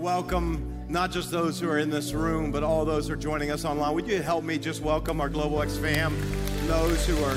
[0.00, 3.50] welcome not just those who are in this room, but all those who are joining
[3.50, 3.94] us online.
[3.94, 6.18] Would you help me just welcome our Global X fam,
[6.66, 7.36] those who are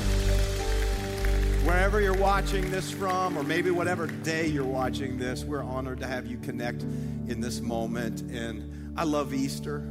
[1.66, 6.06] wherever you're watching this from, or maybe whatever day you're watching this, we're honored to
[6.06, 6.82] have you connect
[7.28, 8.22] in this moment.
[8.22, 9.86] And I love Easter.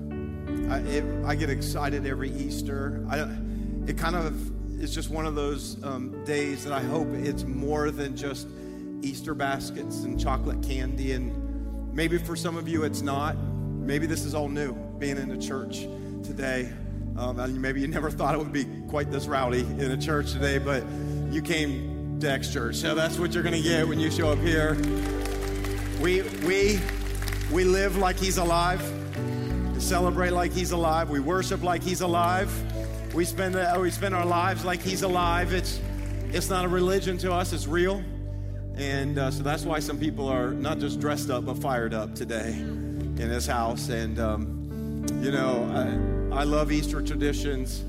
[0.69, 3.05] I, it, I get excited every Easter.
[3.07, 3.19] I,
[3.87, 7.91] it kind of is just one of those um, days that I hope it's more
[7.91, 8.47] than just
[9.03, 11.11] Easter baskets and chocolate candy.
[11.11, 11.42] And
[11.93, 13.37] maybe for some of you it's not.
[13.37, 15.81] Maybe this is all new, being in a church
[16.23, 16.71] today.
[17.17, 20.57] Um, maybe you never thought it would be quite this rowdy in a church today,
[20.57, 20.83] but
[21.29, 22.75] you came to X Church.
[22.75, 24.75] So that's what you're going to get when you show up here.
[26.01, 26.79] We, we,
[27.51, 28.81] we live like He's alive.
[29.73, 31.09] We celebrate like He's alive.
[31.09, 32.51] We worship like He's alive.
[33.13, 35.53] We spend, uh, we spend our lives like He's alive.
[35.53, 35.79] It's,
[36.31, 38.03] it's not a religion to us, it's real.
[38.75, 42.15] And uh, so that's why some people are not just dressed up, but fired up
[42.15, 43.89] today in this house.
[43.89, 47.83] And, um, you know, I, I love Easter traditions.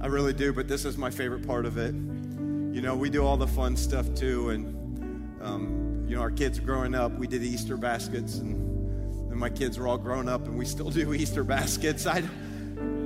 [0.00, 1.94] I really do, but this is my favorite part of it.
[1.94, 4.50] You know, we do all the fun stuff too.
[4.50, 8.38] And, um, you know, our kids growing up, we did Easter baskets.
[8.38, 12.06] And, and my kids were all grown up, and we still do Easter baskets.
[12.06, 12.22] I,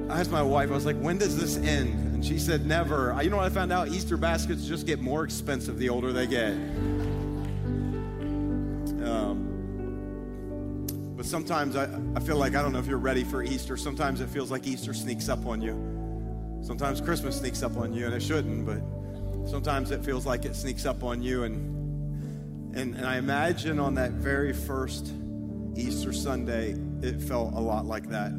[0.09, 2.15] I asked my wife, I was like, when does this end?
[2.15, 3.19] And she said, never.
[3.21, 3.89] You know what I found out?
[3.89, 6.53] Easter baskets just get more expensive the older they get.
[11.27, 13.77] But sometimes I, I feel like, I don't know if you're ready for Easter.
[13.77, 15.75] Sometimes it feels like Easter sneaks up on you.
[16.63, 18.81] Sometimes Christmas sneaks up on you, and it shouldn't, but
[19.49, 21.43] sometimes it feels like it sneaks up on you.
[21.43, 25.13] And, and, and I imagine on that very first
[25.75, 28.31] Easter Sunday, it felt a lot like that.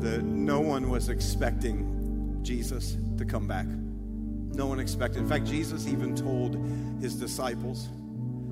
[0.00, 3.66] The, no one was expecting Jesus to come back.
[3.66, 5.18] No one expected.
[5.18, 6.54] In fact, Jesus even told
[7.00, 7.88] his disciples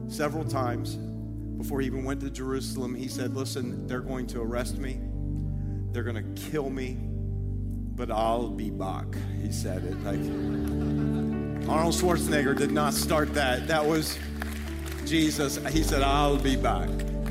[0.09, 0.99] several times
[1.61, 4.99] before he even went to Jerusalem, he said, Listen, they're going to arrest me,
[5.93, 9.05] they're going to kill me, but I'll be back.
[9.43, 10.03] He said it.
[10.03, 10.21] Like
[11.69, 13.69] Arnold Schwarzenegger did not start that.
[13.69, 14.19] That was
[15.05, 15.57] Jesus.
[15.67, 16.89] He said, I'll be back.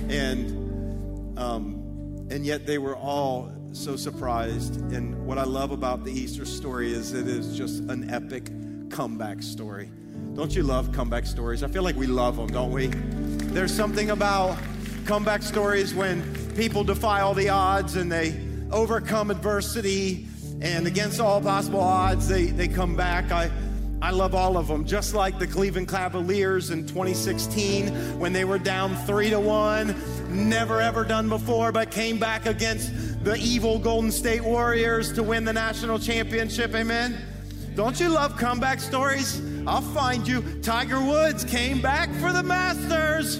[0.09, 4.75] And um, and yet they were all so surprised.
[4.94, 8.51] And what I love about the Easter story is it is just an epic
[8.91, 9.90] comeback story.
[10.35, 11.63] Don't you love comeback stories?
[11.63, 12.91] I feel like we love them, don't we?
[13.51, 14.59] There's something about
[15.05, 16.21] comeback stories when
[16.55, 18.39] people defy all the odds and they
[18.71, 20.27] overcome adversity
[20.61, 23.31] and against all possible odds, they, they come back.
[23.31, 23.49] I,
[24.03, 28.59] I love all of them, just like the Cleveland Cavaliers in 2016 when they were
[28.59, 29.95] down three to one,
[30.29, 35.43] never ever done before, but came back against the evil Golden State Warriors to win
[35.43, 36.75] the national championship.
[36.75, 37.17] Amen.
[37.73, 39.41] Don't you love comeback stories?
[39.69, 40.41] I'll find you.
[40.63, 43.40] Tiger Woods came back for the Masters.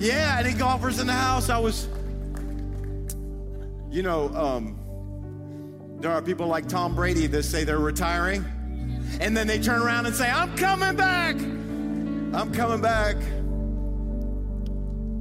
[0.00, 1.48] Yeah, any golfers in the house?
[1.48, 1.86] I was,
[3.88, 8.44] you know, um, there are people like Tom Brady that say they're retiring,
[9.20, 11.36] and then they turn around and say, I'm coming back.
[11.36, 13.14] I'm coming back.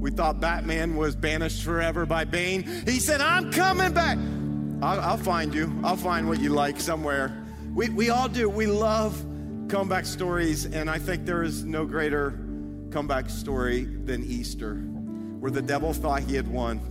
[0.01, 2.63] We thought Batman was banished forever by Bane.
[2.87, 4.17] He said, I'm coming back.
[4.81, 5.79] I'll, I'll find you.
[5.83, 7.45] I'll find what you like somewhere.
[7.75, 8.49] We, we all do.
[8.49, 9.23] We love
[9.69, 12.31] comeback stories, and I think there is no greater
[12.89, 16.81] comeback story than Easter, where the devil thought he had won.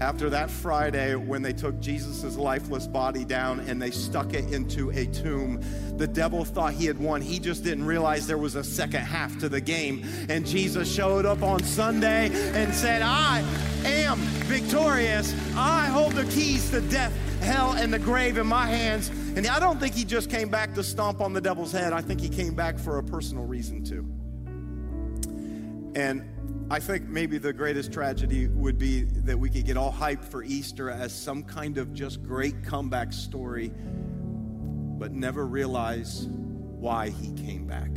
[0.00, 4.90] After that Friday, when they took Jesus' lifeless body down and they stuck it into
[4.90, 5.62] a tomb,
[5.96, 7.20] the devil thought he had won.
[7.20, 10.04] He just didn't realize there was a second half to the game.
[10.28, 13.44] And Jesus showed up on Sunday and said, I
[13.84, 15.34] am victorious.
[15.56, 19.08] I hold the keys to death, hell, and the grave in my hands.
[19.36, 21.92] And I don't think he just came back to stomp on the devil's head.
[21.92, 24.04] I think he came back for a personal reason too.
[25.94, 26.24] And
[26.72, 30.42] I think maybe the greatest tragedy would be that we could get all hyped for
[30.42, 33.70] Easter as some kind of just great comeback story,
[34.98, 37.90] but never realize why he came back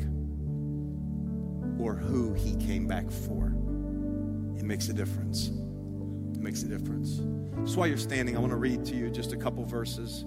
[1.82, 3.56] or who he came back for.
[4.58, 5.52] It makes a difference.
[6.34, 7.22] It makes a difference.
[7.56, 8.36] That's why you're standing.
[8.36, 10.26] I want to read to you just a couple verses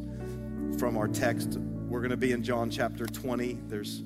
[0.79, 1.59] from our text.
[1.59, 3.59] We're going to be in John chapter 20.
[3.67, 4.05] There's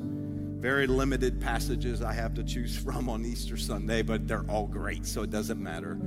[0.63, 5.05] very limited passages I have to choose from on Easter Sunday, but they're all great,
[5.05, 5.99] so it doesn't matter.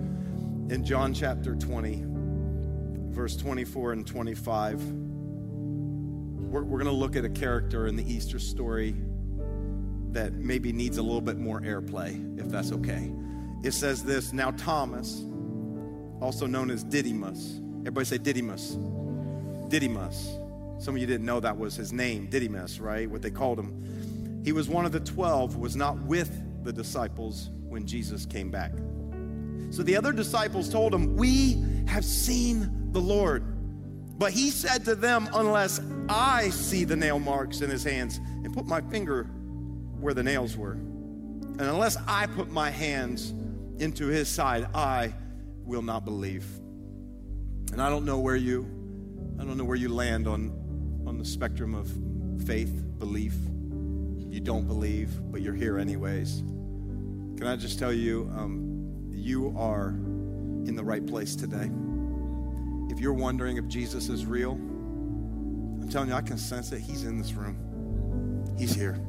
[0.69, 2.03] In John chapter 20,
[3.11, 8.39] verse 24 and 25, we're, we're going to look at a character in the Easter
[8.39, 8.95] story
[10.13, 13.11] that maybe needs a little bit more airplay, if that's okay.
[13.61, 15.25] It says this Now, Thomas,
[16.21, 18.77] also known as Didymus, everybody say Didymus.
[19.67, 20.37] Didymus.
[20.77, 23.09] Some of you didn't know that was his name, Didymus, right?
[23.09, 23.94] What they called him.
[24.45, 28.73] He was one of the 12, was not with the disciples when Jesus came back.
[29.71, 33.43] So the other disciples told him, We have seen the Lord.
[34.19, 38.53] But he said to them, Unless I see the nail marks in his hands and
[38.53, 39.23] put my finger
[39.99, 43.33] where the nails were, and unless I put my hands
[43.79, 45.11] into his side, I
[45.63, 46.45] will not believe.
[47.71, 48.69] And I don't know where you
[49.39, 50.51] I don't know where you land on
[51.07, 51.89] on the spectrum of
[52.45, 53.33] faith, belief.
[54.35, 56.39] You don't believe, but you're here anyways.
[57.37, 59.91] Can I just tell you, um, you are
[60.67, 61.71] in the right place today.
[62.91, 67.05] If you're wondering if Jesus is real, I'm telling you, I can sense that He's
[67.05, 68.53] in this room.
[68.57, 68.99] He's here.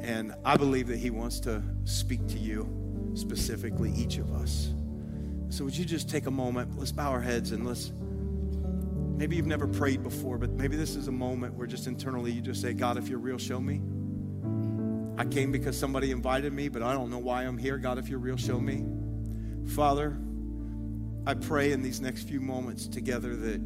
[0.00, 4.72] And I believe that He wants to speak to you, specifically, each of us.
[5.48, 6.78] So, would you just take a moment?
[6.78, 7.90] Let's bow our heads and let's.
[9.16, 12.40] Maybe you've never prayed before, but maybe this is a moment where just internally you
[12.40, 13.82] just say, God, if you're real, show me.
[15.22, 17.78] I came because somebody invited me, but I don't know why I'm here.
[17.78, 18.84] God, if you're real, show me.
[19.68, 20.18] Father,
[21.24, 23.60] I pray in these next few moments together that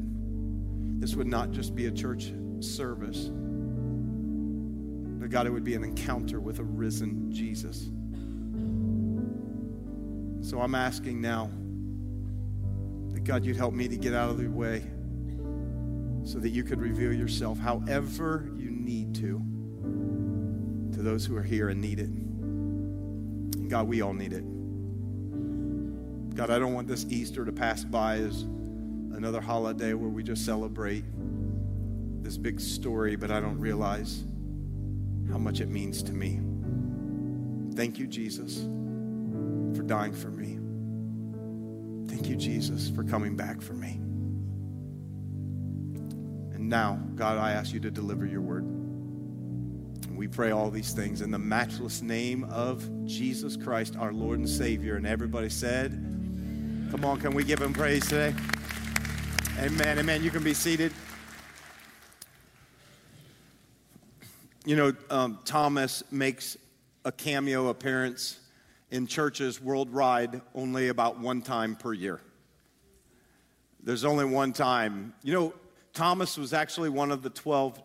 [1.01, 2.31] this would not just be a church
[2.61, 3.31] service,
[5.19, 7.89] but God, it would be an encounter with a risen Jesus.
[10.47, 11.49] So I'm asking now
[13.15, 14.85] that God, you'd help me to get out of the way
[16.23, 19.56] so that you could reveal yourself however you need to
[21.07, 22.11] those who are here and need it.
[23.69, 24.45] God, we all need it.
[26.35, 30.45] God, I don't want this Easter to pass by as another holiday where we just
[30.45, 31.05] celebrate
[32.25, 34.25] this big story, but I don't realize
[35.31, 36.41] how much it means to me.
[37.77, 38.65] Thank you, Jesus,
[39.77, 40.59] for dying for me.
[42.09, 44.01] Thank you, Jesus, for coming back for me.
[46.53, 48.76] And now, God, I ask you to deliver your word.
[50.27, 54.49] We pray all these things in the matchless name of Jesus Christ, our Lord and
[54.49, 54.97] Savior.
[54.97, 55.93] And everybody said,
[56.91, 58.35] Come on, can we give him praise today?
[59.61, 60.01] Amen.
[60.01, 60.25] Amen.
[60.25, 60.93] You can be seated.
[64.65, 66.57] You know, um, Thomas makes
[67.05, 68.41] a cameo appearance
[68.91, 72.21] in churches worldwide only about one time per year.
[73.81, 75.15] There's only one time.
[75.23, 75.55] You know,
[75.93, 77.81] Thomas was actually one of the 12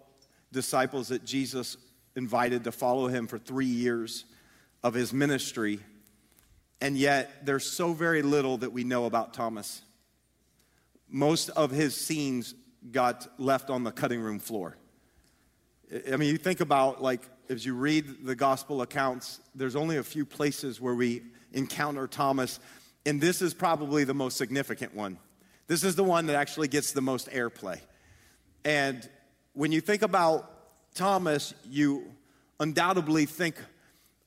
[0.51, 1.77] disciples that Jesus
[2.15, 4.25] invited to follow him for three years
[4.83, 5.79] of his ministry.
[6.79, 9.81] And yet, there's so very little that we know about Thomas.
[11.09, 12.55] Most of his scenes
[12.91, 14.75] got left on the cutting room floor.
[16.11, 20.03] I mean, you think about, like, as you read the gospel accounts, there's only a
[20.03, 21.21] few places where we
[21.51, 22.59] encounter Thomas,
[23.05, 25.17] and this is probably the most significant one.
[25.67, 27.79] This is the one that actually gets the most airplay.
[28.63, 29.07] And
[29.53, 30.49] when you think about
[30.93, 32.05] Thomas, you
[32.59, 33.55] undoubtedly think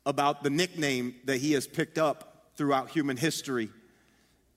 [0.07, 3.71] about the nickname that he has picked up throughout human history.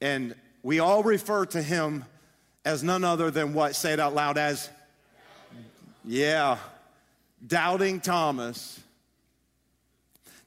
[0.02, 2.06] And we all refer to him
[2.66, 3.76] as none other than what?
[3.76, 4.70] Say it out loud as,
[6.04, 6.58] yeah,
[7.46, 8.80] Doubting Thomas.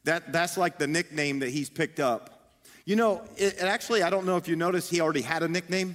[0.04, 2.54] That, that's like the nickname that he's picked up.
[2.84, 5.48] You know, it, it actually, I don't know if you noticed, he already had a
[5.48, 5.94] nickname.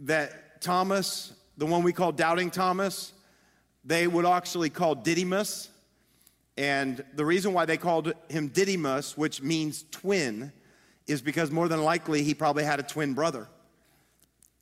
[0.00, 3.12] That Thomas, the one we call Doubting Thomas,
[3.84, 5.68] they would actually call Didymus.
[6.56, 10.52] And the reason why they called him Didymus, which means twin,
[11.06, 13.48] is because more than likely he probably had a twin brother.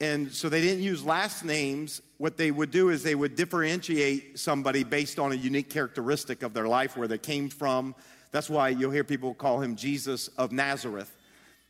[0.01, 2.03] And so they didn't use last names.
[2.19, 6.55] What they would do is they would differentiate somebody based on a unique characteristic of
[6.55, 7.95] their life, where they came from.
[8.33, 11.15] That's why you'll hear people call him Jesus of Nazareth.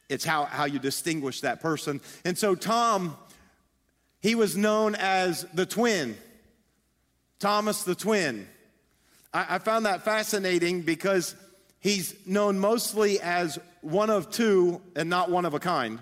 [0.08, 2.00] It's how, how you distinguish that person.
[2.24, 3.18] And so Tom,
[4.20, 6.16] he was known as the twin,
[7.42, 8.46] Thomas the twin.
[9.34, 11.34] I, I found that fascinating because
[11.80, 15.98] he's known mostly as one of two and not one of a kind.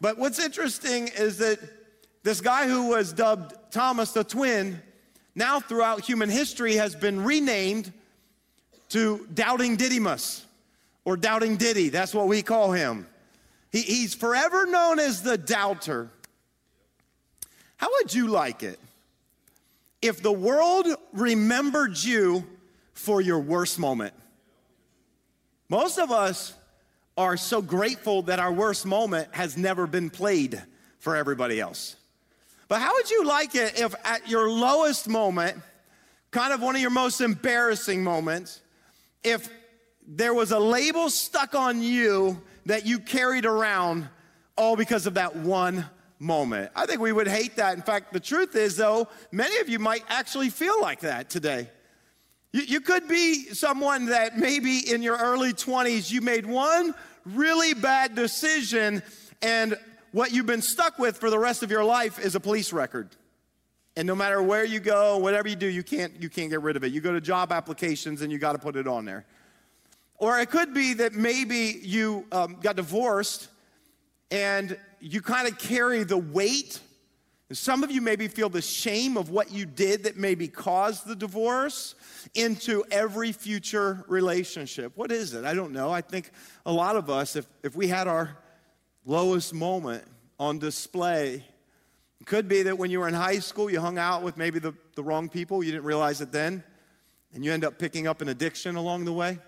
[0.00, 1.58] But what's interesting is that
[2.22, 4.80] this guy who was dubbed Thomas the twin,
[5.34, 7.92] now throughout human history has been renamed
[8.88, 10.46] to Doubting Didymus
[11.04, 11.90] or Doubting Diddy.
[11.90, 13.06] That's what we call him.
[13.70, 16.08] He, he's forever known as the doubter.
[17.76, 18.78] How would you like it
[20.04, 22.44] if the world remembered you
[22.92, 24.12] for your worst moment.
[25.70, 26.52] Most of us
[27.16, 30.62] are so grateful that our worst moment has never been played
[30.98, 31.96] for everybody else.
[32.68, 35.56] But how would you like it if at your lowest moment,
[36.30, 38.60] kind of one of your most embarrassing moments,
[39.22, 39.48] if
[40.06, 44.06] there was a label stuck on you that you carried around
[44.54, 45.86] all because of that one
[46.24, 46.72] moment.
[46.74, 47.76] I think we would hate that.
[47.76, 51.68] In fact, the truth is, though, many of you might actually feel like that today.
[52.52, 56.94] You, you could be someone that maybe in your early 20s you made one
[57.26, 59.02] really bad decision,
[59.42, 59.76] and
[60.12, 63.10] what you've been stuck with for the rest of your life is a police record.
[63.96, 66.76] And no matter where you go, whatever you do, you can't, you can't get rid
[66.76, 66.92] of it.
[66.92, 69.24] You go to job applications and you got to put it on there.
[70.16, 73.48] Or it could be that maybe you um, got divorced
[74.30, 76.80] and you kind of carry the weight.
[77.52, 81.14] Some of you maybe feel the shame of what you did that maybe caused the
[81.14, 81.94] divorce
[82.34, 84.92] into every future relationship.
[84.96, 85.44] What is it?
[85.44, 85.90] I don't know.
[85.90, 86.30] I think
[86.64, 88.36] a lot of us, if, if we had our
[89.04, 90.04] lowest moment
[90.38, 91.44] on display,
[92.20, 94.58] it could be that when you were in high school, you hung out with maybe
[94.58, 96.64] the, the wrong people, you didn't realize it then,
[97.34, 99.38] and you end up picking up an addiction along the way.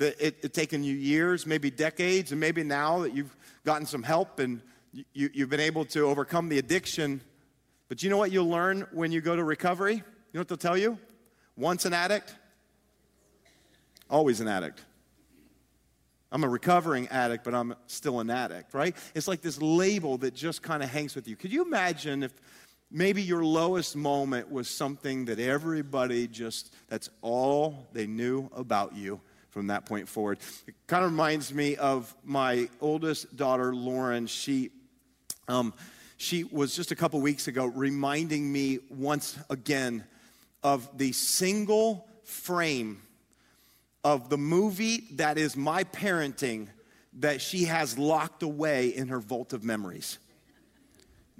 [0.00, 4.02] That it, it taken you years, maybe decades, and maybe now that you've gotten some
[4.02, 4.62] help and
[5.12, 7.20] you, you've been able to overcome the addiction.
[7.90, 9.96] But you know what you'll learn when you go to recovery?
[9.96, 10.02] You
[10.32, 10.98] know what they'll tell you?
[11.54, 12.34] Once an addict,
[14.08, 14.82] always an addict.
[16.32, 18.96] I'm a recovering addict, but I'm still an addict, right?
[19.14, 21.36] It's like this label that just kind of hangs with you.
[21.36, 22.32] Could you imagine if
[22.90, 29.20] maybe your lowest moment was something that everybody just, that's all they knew about you
[29.50, 30.38] from that point forward?
[30.66, 34.26] It kind of reminds me of my oldest daughter, Lauren.
[34.26, 34.70] She,
[35.48, 35.74] um,
[36.16, 40.04] she was just a couple weeks ago reminding me once again
[40.62, 43.02] of the single frame
[44.04, 46.68] of the movie that is my parenting
[47.14, 50.18] that she has locked away in her vault of memories.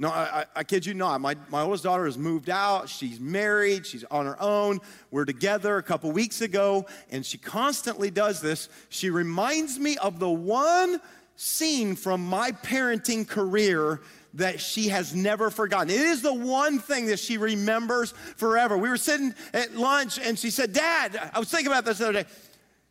[0.01, 1.21] No, I, I, kid you not.
[1.21, 2.89] My, my oldest daughter has moved out.
[2.89, 3.85] She's married.
[3.85, 4.81] She's on her own.
[5.11, 8.71] We're together a couple weeks ago, and she constantly does this.
[8.89, 11.03] She reminds me of the one
[11.37, 14.01] scene from my parenting career
[14.33, 15.91] that she has never forgotten.
[15.91, 18.79] It is the one thing that she remembers forever.
[18.79, 22.05] We were sitting at lunch, and she said, Dad, I was thinking about this the
[22.05, 22.29] other day.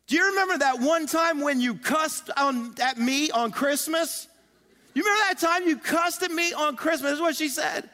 [0.06, 4.28] Do you remember that one time when you cussed on, at me on Christmas?
[4.94, 7.12] You remember that time you cussed at me on Christmas?
[7.12, 7.88] Is what she said.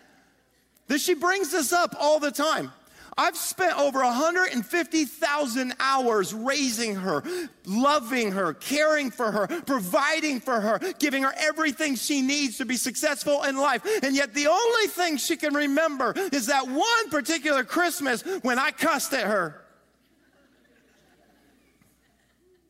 [0.89, 2.73] That she brings this up all the time.
[3.19, 7.23] I've spent over 150,000 hours raising her,
[7.65, 12.77] loving her, caring for her, providing for her, giving her everything she needs to be
[12.77, 13.83] successful in life.
[14.03, 18.71] And yet, the only thing she can remember is that one particular Christmas when I
[18.71, 19.63] cussed at her.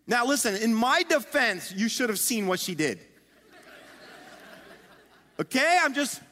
[0.06, 3.00] Now, listen, in my defense, you should have seen what she did.
[5.38, 6.23] Okay, I'm just,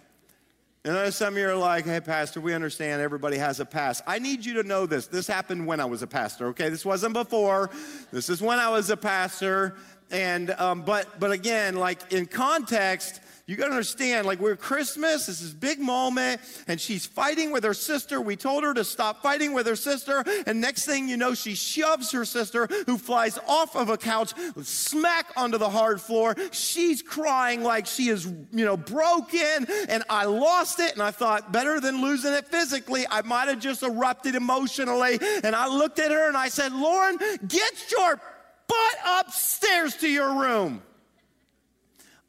[0.83, 4.03] you know, some of you are like, hey, Pastor, we understand everybody has a past.
[4.07, 5.09] I need you to know this.
[5.09, 6.71] This happened when I was a pastor, okay?
[6.71, 7.69] This wasn't before.
[8.13, 9.77] This is when I was a pastor.
[10.11, 15.27] And, um, but, but again, like in context, you got to understand, like, we're Christmas,
[15.27, 18.21] this is big moment, and she's fighting with her sister.
[18.21, 21.55] We told her to stop fighting with her sister, and next thing you know, she
[21.55, 24.33] shoves her sister, who flies off of a couch,
[24.63, 26.35] smack onto the hard floor.
[26.53, 31.53] She's crying like she is, you know, broken, and I lost it, and I thought,
[31.53, 35.19] better than losing it physically, I might have just erupted emotionally.
[35.43, 38.21] And I looked at her and I said, Lauren, get your
[38.67, 40.83] butt upstairs to your room.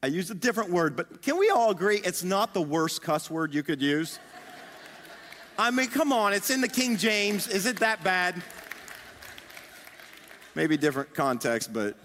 [0.05, 3.27] I used a different word, but can we all agree it's not the worst cuss
[3.27, 4.19] word you could use?
[5.57, 7.47] I mean, come on, it's in the King James.
[7.47, 8.39] Is it that bad?
[10.53, 11.97] Maybe different context, but.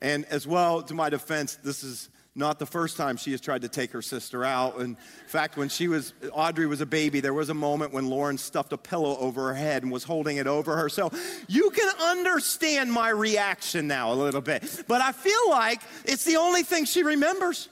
[0.00, 3.62] And as well, to my defense, this is not the first time she has tried
[3.62, 4.78] to take her sister out.
[4.78, 8.36] In fact, when she was, Audrey was a baby, there was a moment when Lauren
[8.36, 10.88] stuffed a pillow over her head and was holding it over her.
[10.88, 11.10] So
[11.48, 14.84] you can understand my reaction now a little bit.
[14.86, 17.68] But I feel like it's the only thing she remembers.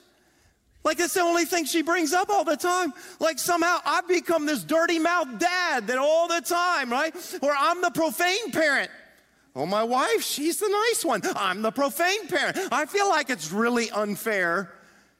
[0.83, 2.93] Like it's the only thing she brings up all the time.
[3.19, 7.15] Like somehow I've become this dirty mouth dad that all the time, right?
[7.41, 8.91] Or I'm the profane parent.
[9.55, 11.21] Oh, my wife, she's the nice one.
[11.35, 12.57] I'm the profane parent.
[12.71, 14.73] I feel like it's really unfair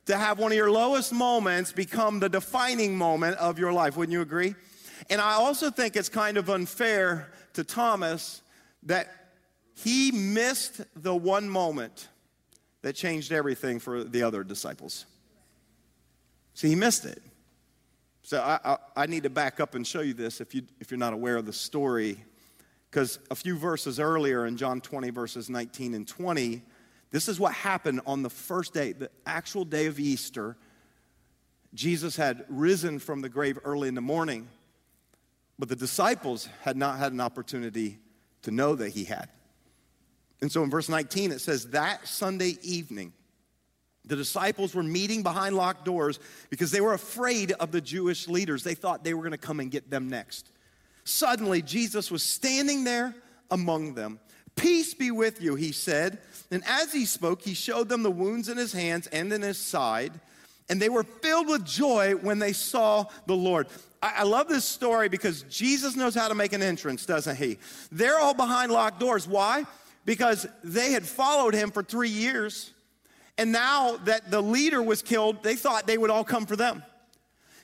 [0.07, 3.95] to have one of your lowest moments become the defining moment of your life.
[3.95, 4.53] Wouldn't you agree?
[5.09, 8.41] And I also think it's kind of unfair to Thomas
[8.83, 9.07] that
[9.73, 12.09] he missed the one moment
[12.81, 15.05] that changed everything for the other disciples.
[16.53, 17.21] See, he missed it.
[18.23, 20.91] So I, I, I need to back up and show you this if, you, if
[20.91, 22.17] you're not aware of the story
[22.95, 26.61] because a few verses earlier in John 20, verses 19 and 20,
[27.11, 30.55] this is what happened on the first day, the actual day of Easter.
[31.73, 34.47] Jesus had risen from the grave early in the morning,
[35.59, 37.99] but the disciples had not had an opportunity
[38.43, 39.27] to know that he had.
[40.39, 43.11] And so in verse 19, it says, That Sunday evening,
[44.05, 46.17] the disciples were meeting behind locked doors
[46.49, 48.63] because they were afraid of the Jewish leaders.
[48.63, 50.49] They thought they were going to come and get them next.
[51.05, 53.15] Suddenly, Jesus was standing there
[53.51, 54.19] among them.
[54.55, 56.19] Peace be with you, he said.
[56.51, 59.57] And as he spoke, he showed them the wounds in his hands and in his
[59.57, 60.13] side.
[60.67, 63.67] And they were filled with joy when they saw the Lord.
[64.01, 67.57] I, I love this story because Jesus knows how to make an entrance, doesn't he?
[67.91, 69.27] They're all behind locked doors.
[69.27, 69.65] Why?
[70.05, 72.71] Because they had followed him for three years.
[73.37, 76.83] And now that the leader was killed, they thought they would all come for them.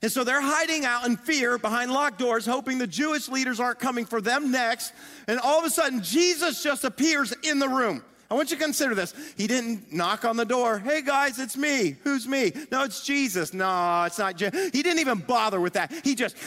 [0.02, 3.80] And so they're hiding out in fear behind locked doors, hoping the Jewish leaders aren't
[3.80, 4.94] coming for them next.
[5.28, 8.04] And all of a sudden, Jesus just appears in the room.
[8.32, 9.14] I want you to consider this.
[9.36, 10.80] He didn't knock on the door.
[10.80, 11.98] Hey guys, it's me.
[12.06, 12.54] Who's me?
[12.72, 13.54] No, it's Jesus.
[13.54, 14.38] No, it's not.
[14.38, 14.50] Je-.
[14.72, 15.92] He didn't even bother with that.
[16.06, 16.38] He just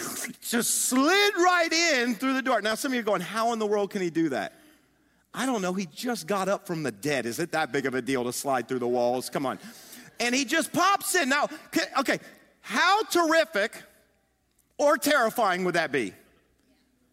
[0.41, 2.63] just slid right in through the door.
[2.63, 4.55] Now some of you are going, how in the world can he do that?
[5.35, 5.75] I don't know.
[5.75, 7.27] He just got up from the dead.
[7.27, 9.29] Is it that big of a deal to slide through the walls?
[9.29, 9.59] Come on.
[10.21, 11.29] And he just pops in.
[11.29, 11.49] Now,
[11.99, 12.19] okay,
[12.65, 13.83] how terrific
[14.79, 16.15] or terrifying would that be?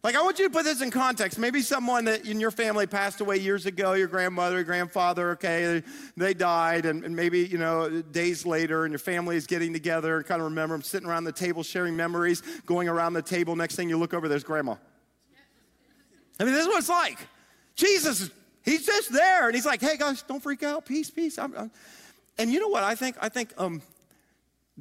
[0.02, 1.38] Like, I want you to put this in context.
[1.38, 5.82] Maybe someone that in your family passed away years ago, your grandmother, your grandfather, okay,
[6.16, 10.16] they died, and, and, maybe, you know, days later, and your family is getting together
[10.16, 13.54] and kind of remember them sitting around the table sharing memories, going around the table.
[13.54, 14.76] Next thing you look over, there's grandma.
[16.40, 17.18] I mean, this is what it's like.
[17.76, 18.30] Jesus,
[18.64, 20.86] he's just there, and he's like, hey, guys, don't freak out.
[20.86, 21.38] Peace, peace.
[21.38, 21.70] I'm, I'm.
[22.38, 23.16] And you know what I think?
[23.20, 23.82] I think um,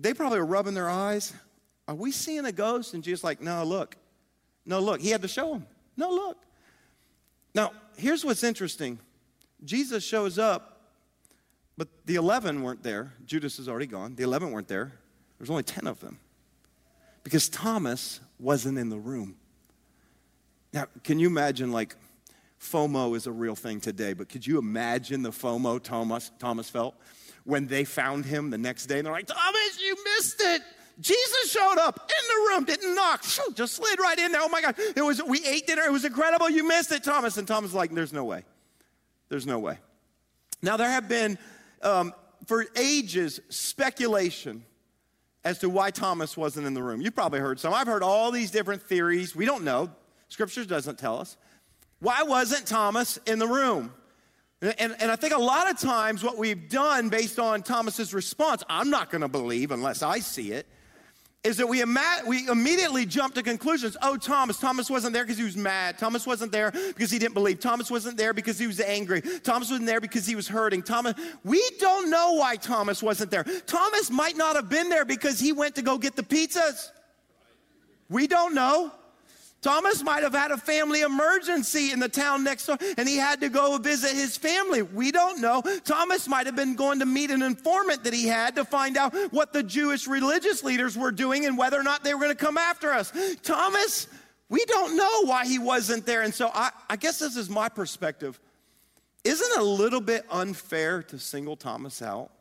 [0.01, 1.34] they probably were rubbing their eyes.
[1.88, 2.93] Are we seeing a ghost?
[2.93, 3.96] And Jesus like, no, look.
[4.65, 5.01] No, look.
[5.01, 5.65] He had to show them.
[5.98, 6.38] No, look.
[7.53, 9.00] Now, here's what's interesting.
[9.63, 10.81] Jesus shows up,
[11.77, 13.13] but the 11 weren't there.
[13.25, 14.15] Judas is already gone.
[14.15, 14.91] The 11 weren't there.
[15.38, 16.20] There's only 10 of them.
[17.24, 19.36] Because Thomas wasn't in the room.
[20.74, 21.96] Now, can you imagine like
[22.60, 26.96] FOMO is a real thing today, but could you imagine the FOMO Thomas, Thomas felt?
[27.43, 30.62] When they found him the next day and they're like, Thomas, you missed it.
[31.00, 33.24] Jesus showed up in the room, didn't knock,
[33.55, 34.41] just slid right in there.
[34.43, 35.83] Oh my God, it was we ate dinner.
[35.83, 36.50] It was incredible.
[36.50, 37.38] You missed it, Thomas.
[37.38, 38.43] And Thomas like, "There's no way.
[39.29, 39.79] There's no way."
[40.62, 41.39] Now there have been
[41.81, 42.13] um,
[42.45, 44.63] for ages speculation
[45.43, 47.01] as to why Thomas wasn't in the room.
[47.01, 47.74] You've probably heard some.
[47.74, 49.35] I've heard all these different theories.
[49.35, 49.89] We don't know.
[50.27, 51.35] Scripture doesn't tell us.
[52.00, 53.94] Why wasn't Thomas in the room?
[54.61, 58.63] And, and I think a lot of times what we've done based on Thomas's response,
[58.69, 60.67] I'm not going to believe unless I see it,
[61.43, 63.97] is that we, ima- we immediately jump to conclusions.
[64.03, 65.97] Oh, Thomas, Thomas wasn't there because he was mad.
[65.97, 67.59] Thomas wasn't there because he didn't believe.
[67.59, 69.21] Thomas wasn't there because he was angry.
[69.21, 70.83] Thomas wasn't there because he was hurting.
[70.83, 73.43] Thomas, we don't know why Thomas wasn't there.
[73.65, 76.91] Thomas might not have been there because he went to go get the pizzas.
[78.09, 78.91] We don't know.
[79.61, 83.41] Thomas might have had a family emergency in the town next door and he had
[83.41, 84.81] to go visit his family.
[84.81, 85.61] We don't know.
[85.85, 89.13] Thomas might have been going to meet an informant that he had to find out
[89.31, 92.45] what the Jewish religious leaders were doing and whether or not they were going to
[92.45, 93.13] come after us.
[93.43, 94.07] Thomas,
[94.50, 96.24] we don't know why he wasn't there.
[96.24, 98.39] And so I, I guess this is my perspective.
[99.24, 102.31] Isn't it a little bit unfair to single Thomas out?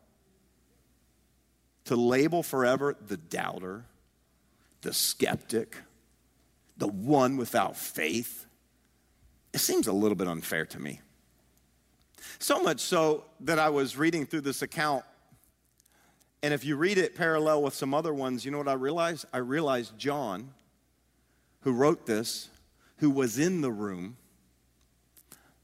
[1.84, 3.84] To label forever the doubter,
[4.80, 5.76] the skeptic
[6.80, 8.46] the one without faith.
[9.52, 11.00] It seems a little bit unfair to me.
[12.38, 15.04] So much so that I was reading through this account,
[16.42, 19.26] and if you read it parallel with some other ones, you know what I realized?
[19.32, 20.52] I realized John,
[21.60, 22.48] who wrote this,
[22.96, 24.16] who was in the room,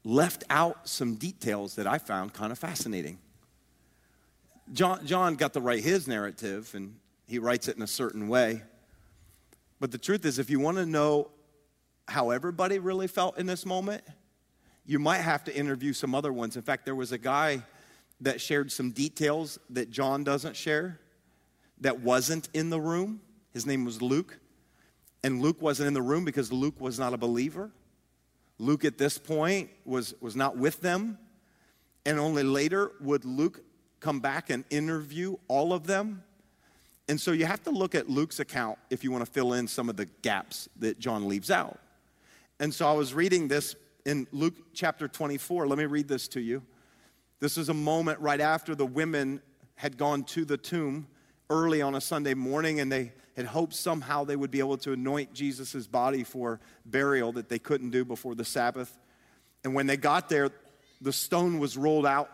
[0.03, 3.17] left out some details that I found kind of fascinating.
[4.71, 6.95] John, John got to write his narrative, and
[7.27, 8.61] he writes it in a certain way.
[9.79, 11.29] But the truth is, if you want to know
[12.07, 14.03] how everybody really felt in this moment,
[14.85, 16.55] you might have to interview some other ones.
[16.55, 17.61] In fact, there was a guy
[18.21, 20.99] that shared some details that John doesn't share
[21.81, 23.21] that wasn't in the room.
[23.53, 24.39] His name was Luke.
[25.23, 27.71] And Luke wasn't in the room because Luke was not a believer.
[28.59, 31.19] Luke at this point was, was not with them.
[32.05, 33.61] And only later would Luke
[33.99, 36.23] come back and interview all of them
[37.09, 39.67] and so you have to look at Luke's account if you want to fill in
[39.67, 41.79] some of the gaps that John leaves out.
[42.59, 45.67] And so I was reading this in Luke chapter 24.
[45.67, 46.63] Let me read this to you.
[47.39, 49.41] This is a moment right after the women
[49.75, 51.07] had gone to the tomb
[51.49, 54.91] early on a Sunday morning and they had hoped somehow they would be able to
[54.91, 58.97] anoint Jesus' body for burial that they couldn't do before the Sabbath.
[59.63, 60.49] And when they got there,
[60.99, 62.31] the stone was rolled out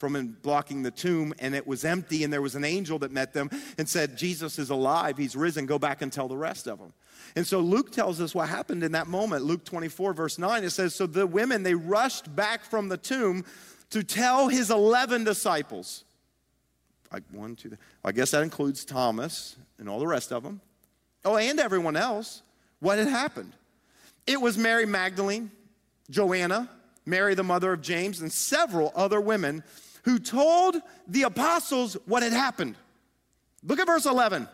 [0.00, 3.34] from blocking the tomb and it was empty and there was an angel that met
[3.34, 5.18] them and said jesus is alive.
[5.18, 5.66] He's risen.
[5.66, 6.94] Go back and tell the rest of them
[7.36, 9.44] and so luke tells us what happened in that moment.
[9.44, 13.44] Luke 24 verse 9 it says so the women they rushed back from the tomb
[13.90, 16.04] to tell his 11 disciples.
[17.12, 20.62] Like one two i guess that includes thomas and all the rest of them
[21.26, 22.42] oh and everyone else.
[22.78, 23.52] What had happened?
[24.26, 25.50] It was mary magdalene
[26.08, 26.70] joanna
[27.06, 29.62] Mary, the mother of James, and several other women
[30.04, 32.76] who told the apostles what had happened.
[33.62, 34.48] Look at verse 11.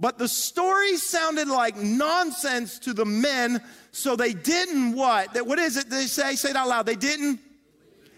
[0.00, 5.34] But the story sounded like nonsense to the men, so they didn't what?
[5.34, 6.34] That what is it they say?
[6.34, 6.86] Say it out loud.
[6.86, 7.38] They didn't.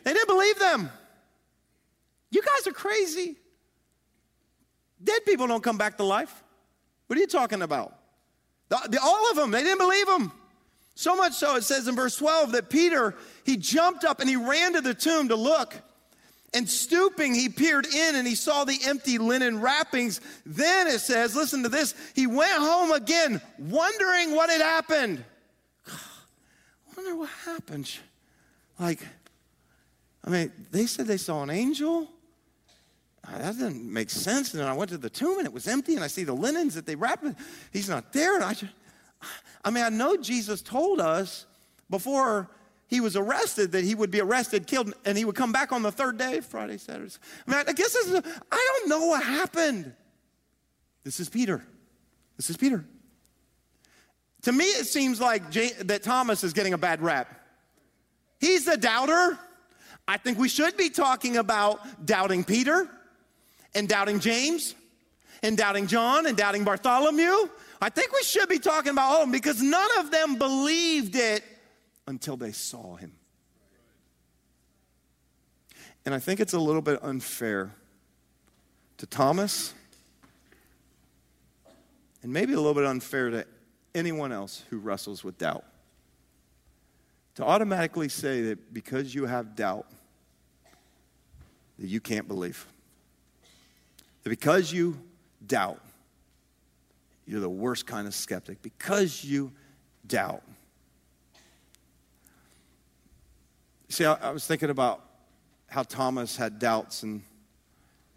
[0.03, 0.91] They didn't believe them.
[2.31, 3.37] You guys are crazy.
[5.03, 6.43] Dead people don't come back to life.
[7.07, 7.95] What are you talking about?
[8.71, 10.33] The, the, all of them, they didn't believe them.
[10.95, 14.37] So much so, it says in verse 12 that Peter, he jumped up and he
[14.37, 15.75] ran to the tomb to look.
[16.55, 20.21] And stooping, he peered in and he saw the empty linen wrappings.
[20.47, 25.25] Then it says, listen to this, he went home again, wondering what had happened.
[25.87, 25.93] I
[26.97, 27.91] wonder what happened.
[28.79, 29.01] Like,
[30.25, 32.09] I mean, they said they saw an angel.
[33.27, 34.55] Ah, that didn't make sense.
[34.55, 36.35] And then I went to the tomb and it was empty, and I see the
[36.35, 37.27] linens that they wrapped.
[37.73, 38.37] He's not there.
[38.37, 38.73] And I, just,
[39.65, 41.47] I mean, I know Jesus told us
[41.91, 42.49] before
[42.87, 45.83] he was arrested that he would be arrested, killed, and he would come back on
[45.83, 47.13] the third day, Friday, Saturday.
[47.47, 49.93] I mean, I guess this is, a, I don't know what happened.
[51.03, 51.65] This is Peter.
[52.37, 52.85] This is Peter.
[54.43, 57.41] To me, it seems like J- that Thomas is getting a bad rap.
[58.39, 59.39] He's the doubter.
[60.07, 62.89] I think we should be talking about doubting Peter
[63.75, 64.75] and doubting James
[65.43, 67.49] and doubting John and doubting Bartholomew.
[67.81, 71.17] I think we should be talking about all of them because none of them believed
[71.17, 71.43] it
[72.07, 73.13] until they saw him.
[76.05, 77.75] And I think it's a little bit unfair
[78.99, 79.75] to Thomas
[82.23, 83.47] and maybe a little bit unfair to
[83.95, 85.65] anyone else who wrestles with doubt.
[87.37, 89.87] To automatically say that because you have doubt,
[91.79, 92.67] that you can't believe.
[94.23, 94.99] That because you
[95.47, 95.81] doubt,
[97.27, 98.63] you're the worst kind of skeptic.
[98.63, 99.53] Because you
[100.07, 100.43] doubt,
[103.95, 105.05] See, I, I was thinking about
[105.69, 107.23] how Thomas had doubts, and,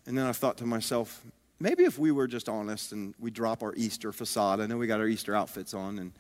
[0.08, 1.22] and then I thought to myself,
[1.60, 4.88] maybe if we were just honest and we drop our Easter facade, I know we
[4.88, 6.14] got our Easter outfits on, and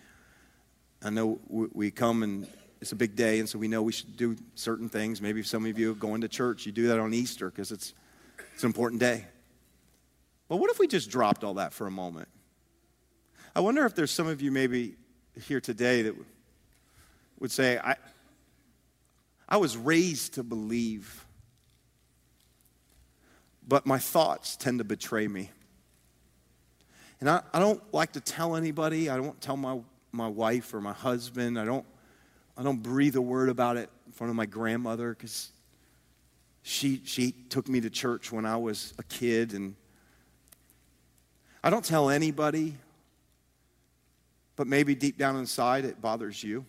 [1.03, 2.45] I know we, come and
[2.81, 5.23] it's a big day, and so we know we should do certain things.
[5.23, 7.95] Maybe some of you going to church, you do that on Easter because it's,
[8.53, 9.25] it's an important day.
[10.49, 12.27] But what if we just dropped all that for a moment?
[13.55, 14.97] I wonder if there's some of you maybe
[15.47, 16.13] here today that
[17.39, 17.95] would say, I,
[19.49, 21.25] I was raised to believe,
[23.67, 25.51] but my thoughts tend to betray me.
[27.19, 29.09] And I, I don't like to tell anybody.
[29.09, 29.79] I don't tell my,
[30.11, 31.59] my wife or my husband.
[31.59, 31.85] I don't,
[32.57, 35.51] I don't breathe a word about it in front of my grandmother because
[36.61, 39.53] she, she took me to church when I was a kid.
[39.53, 39.75] And
[41.63, 42.75] I don't tell anybody,
[44.55, 46.65] but maybe deep down inside it bothers you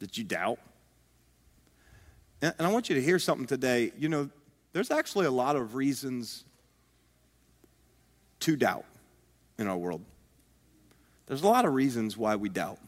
[0.00, 0.58] that you doubt.
[2.40, 3.92] And I want you to hear something today.
[3.98, 4.30] You know,
[4.72, 6.44] there's actually a lot of reasons
[8.40, 8.84] to doubt
[9.58, 10.04] in our world.
[11.26, 12.78] There's a lot of reasons why we doubt.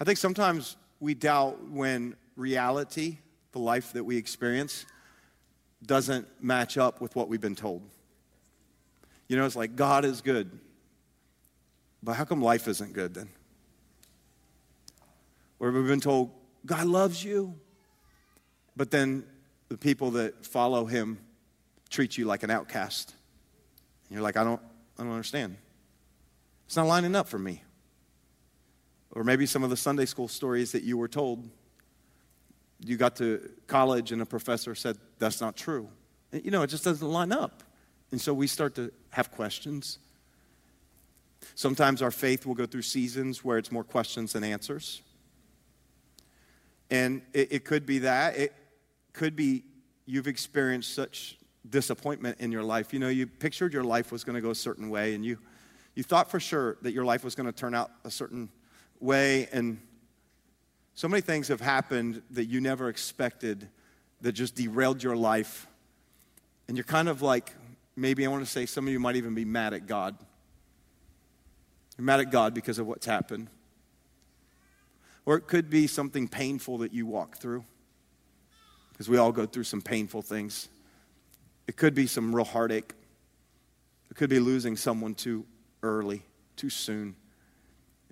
[0.00, 3.18] I think sometimes we doubt when reality,
[3.52, 4.86] the life that we experience,
[5.84, 7.82] doesn't match up with what we've been told.
[9.28, 10.58] You know, it's like God is good,
[12.02, 13.28] but how come life isn't good then?
[15.58, 16.30] Or we've been told
[16.64, 17.54] God loves you,
[18.76, 19.24] but then
[19.68, 21.18] the people that follow him
[21.90, 23.14] treat you like an outcast.
[24.08, 24.60] And you're like, I don't,
[24.98, 25.56] I don't understand.
[26.66, 27.62] It's not lining up for me.
[29.12, 31.48] Or maybe some of the Sunday school stories that you were told.
[32.80, 35.88] You got to college and a professor said, That's not true.
[36.32, 37.62] You know, it just doesn't line up.
[38.10, 39.98] And so we start to have questions.
[41.54, 45.02] Sometimes our faith will go through seasons where it's more questions than answers.
[46.90, 48.36] And it, it could be that.
[48.36, 48.52] It,
[49.14, 49.62] could be
[50.04, 52.92] you've experienced such disappointment in your life.
[52.92, 55.38] You know, you pictured your life was going to go a certain way, and you,
[55.94, 58.50] you thought for sure that your life was going to turn out a certain
[59.00, 59.80] way, and
[60.94, 63.68] so many things have happened that you never expected
[64.20, 65.66] that just derailed your life.
[66.68, 67.52] And you're kind of like,
[67.96, 70.16] maybe I want to say some of you might even be mad at God.
[71.98, 73.48] You're mad at God because of what's happened.
[75.26, 77.64] Or it could be something painful that you walk through
[78.94, 80.68] because we all go through some painful things.
[81.66, 82.94] It could be some real heartache.
[84.08, 85.44] It could be losing someone too
[85.82, 86.22] early,
[86.54, 87.16] too soon.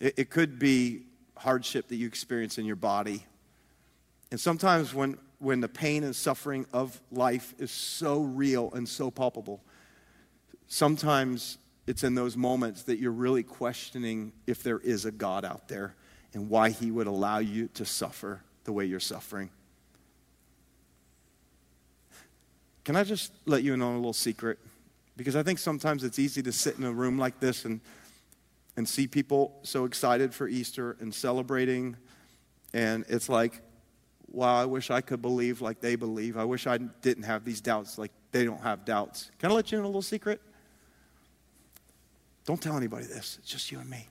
[0.01, 1.05] It, it could be
[1.37, 3.25] hardship that you experience in your body.
[4.33, 9.09] And sometimes when, when the pain and suffering of life is so real and so
[9.13, 9.63] palpable,
[10.67, 15.69] sometimes it's in those moments that you're really questioning if there is a God out
[15.69, 15.95] there
[16.35, 19.51] and why he would allow you to suffer the way you're suffering.
[22.85, 24.59] Can I just let you in on a little secret?
[25.17, 27.81] Because I think sometimes it's easy to sit in a room like this and,
[28.77, 31.97] and see people so excited for Easter and celebrating.
[32.73, 33.61] And it's like,
[34.29, 36.37] wow, I wish I could believe like they believe.
[36.37, 39.31] I wish I didn't have these doubts like they don't have doubts.
[39.39, 40.41] Can I let you in a little secret?
[42.45, 43.39] Don't tell anybody this.
[43.41, 44.09] It's just you and me.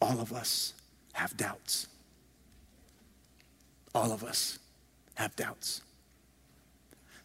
[0.00, 0.74] All of us
[1.14, 1.88] have doubts.
[3.94, 4.58] All of us
[5.14, 5.82] have doubts.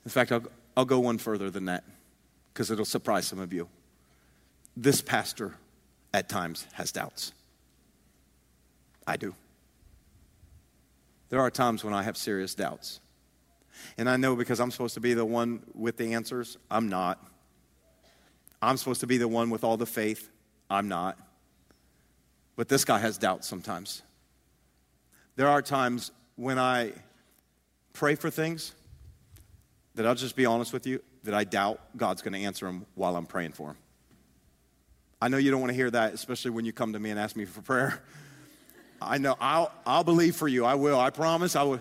[0.06, 0.44] In fact, I'll,
[0.78, 1.84] I'll go one further than that
[2.54, 3.68] because it'll surprise some of you.
[4.78, 5.56] This pastor
[6.14, 7.34] at times has doubts.
[9.08, 9.34] I do.
[11.30, 13.00] There are times when I have serious doubts.
[13.98, 17.24] And I know because I'm supposed to be the one with the answers, I'm not.
[18.62, 20.30] I'm supposed to be the one with all the faith,
[20.70, 21.18] I'm not.
[22.56, 24.02] But this guy has doubts sometimes.
[25.36, 26.94] There are times when I
[27.92, 28.74] pray for things
[29.96, 32.86] that I'll just be honest with you, that I doubt God's going to answer them
[32.96, 33.78] while I'm praying for them.
[35.22, 37.20] I know you don't want to hear that, especially when you come to me and
[37.20, 38.04] ask me for prayer.
[39.02, 40.66] I know I'll, I'll believe for you.
[40.66, 41.00] I will.
[41.00, 41.80] I promise I will.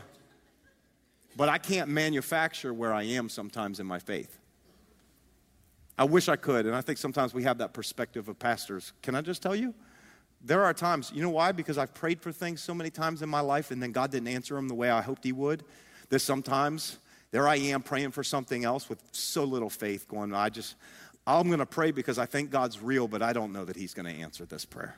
[1.37, 4.39] But I can't manufacture where I am sometimes in my faith.
[5.99, 6.67] I wish I could.
[6.67, 8.93] And I think sometimes we have that perspective of pastors.
[9.03, 9.75] Can I just tell you?
[10.43, 11.53] There are times, you know why?
[11.53, 14.29] Because I've prayed for things so many times in my life and then God didn't
[14.29, 15.65] answer them the way I hoped He would.
[16.11, 16.99] That sometimes
[17.35, 20.77] there I am praying for something else with so little faith, going, I just,
[21.27, 23.93] I'm going to pray because I think God's real, but I don't know that He's
[23.93, 24.97] going to answer this prayer.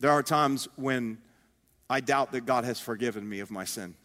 [0.00, 1.18] There are times when
[1.90, 3.96] I doubt that God has forgiven me of my sin.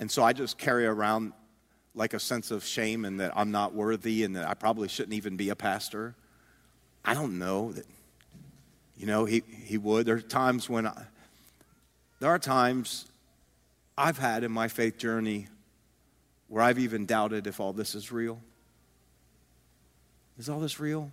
[0.00, 1.34] And so I just carry around
[1.94, 5.14] like a sense of shame and that I'm not worthy and that I probably shouldn't
[5.14, 6.16] even be a pastor.
[7.04, 7.86] I don't know that,
[8.96, 10.04] you know, he, he would.
[10.04, 11.04] There are times when I,
[12.18, 13.04] there are times
[13.98, 15.48] I've had in my faith journey
[16.46, 18.40] where I've even doubted if all this is real.
[20.38, 21.10] Is all this real?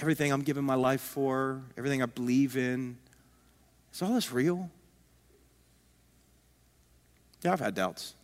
[0.00, 2.96] Everything I'm giving my life for, everything I believe in,
[3.92, 4.70] is all this real?
[7.42, 8.14] Yeah, I've had doubts.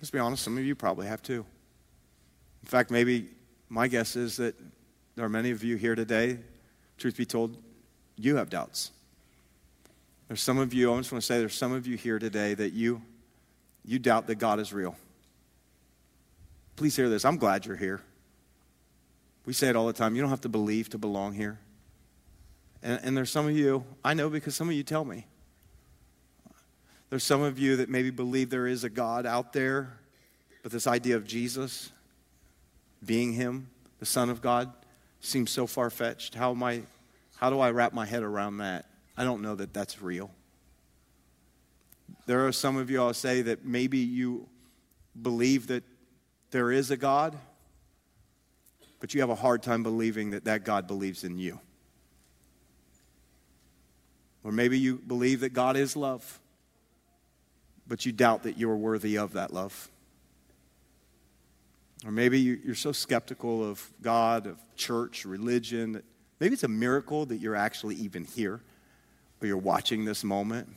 [0.00, 1.44] Let's be honest, some of you probably have too.
[2.62, 3.30] In fact, maybe
[3.68, 4.54] my guess is that
[5.16, 6.38] there are many of you here today,
[6.98, 7.56] truth be told,
[8.16, 8.92] you have doubts.
[10.34, 12.54] There's some of you, I just want to say, there's some of you here today
[12.54, 13.00] that you,
[13.84, 14.96] you doubt that God is real.
[16.74, 17.24] Please hear this.
[17.24, 18.00] I'm glad you're here.
[19.46, 20.16] We say it all the time.
[20.16, 21.60] You don't have to believe to belong here.
[22.82, 25.24] And, and there's some of you, I know because some of you tell me.
[27.10, 29.96] There's some of you that maybe believe there is a God out there,
[30.64, 31.92] but this idea of Jesus
[33.06, 33.68] being Him,
[34.00, 34.72] the Son of God,
[35.20, 36.34] seems so far fetched.
[36.34, 36.56] How,
[37.36, 38.86] how do I wrap my head around that?
[39.16, 40.30] I don't know that that's real.
[42.26, 44.48] There are some of you, I'll say, that maybe you
[45.20, 45.84] believe that
[46.50, 47.36] there is a God,
[49.00, 51.60] but you have a hard time believing that that God believes in you.
[54.42, 56.40] Or maybe you believe that God is love,
[57.86, 59.90] but you doubt that you're worthy of that love.
[62.04, 66.04] Or maybe you're so skeptical of God, of church, religion, that
[66.40, 68.60] maybe it's a miracle that you're actually even here
[69.44, 70.68] or you're watching this moment.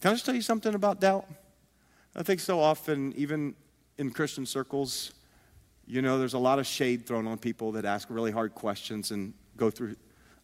[0.00, 1.26] Can I just tell you something about doubt?
[2.16, 3.54] I think so often, even
[3.98, 5.12] in Christian circles,
[5.86, 9.10] you know, there's a lot of shade thrown on people that ask really hard questions
[9.10, 9.96] and go through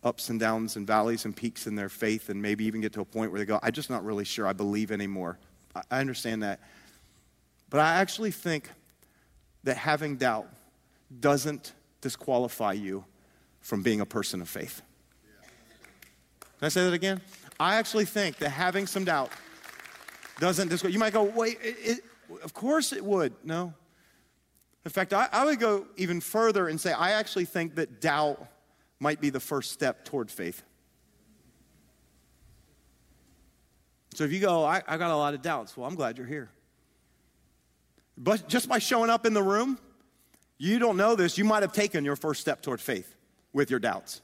[0.02, 3.00] ups and downs and valleys and peaks in their faith and maybe even get to
[3.00, 5.38] a point where they go, I'm just not really sure I believe anymore.
[5.90, 6.60] I understand that.
[7.70, 8.68] But I actually think
[9.64, 10.48] that having doubt
[11.20, 13.04] doesn't disqualify you
[13.60, 14.82] from being a person of faith.
[16.58, 17.20] Can I say that again?
[17.60, 19.30] I actually think that having some doubt
[20.38, 20.92] doesn't disqualify.
[20.92, 22.04] You might go, wait, it, it,
[22.42, 23.34] of course it would.
[23.44, 23.72] No.
[24.84, 28.46] In fact, I, I would go even further and say, I actually think that doubt
[29.00, 30.62] might be the first step toward faith.
[34.14, 36.26] So if you go, I, I got a lot of doubts, well, I'm glad you're
[36.26, 36.50] here.
[38.16, 39.78] But just by showing up in the room,
[40.56, 43.14] you don't know this, you might have taken your first step toward faith
[43.52, 44.22] with your doubts.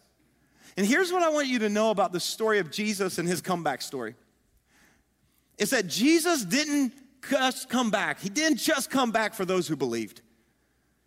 [0.76, 3.40] And here's what I want you to know about the story of Jesus and his
[3.40, 4.14] comeback story.
[5.58, 6.92] It's that Jesus didn't
[7.28, 8.20] just come back.
[8.20, 10.22] He didn't just come back for those who believed.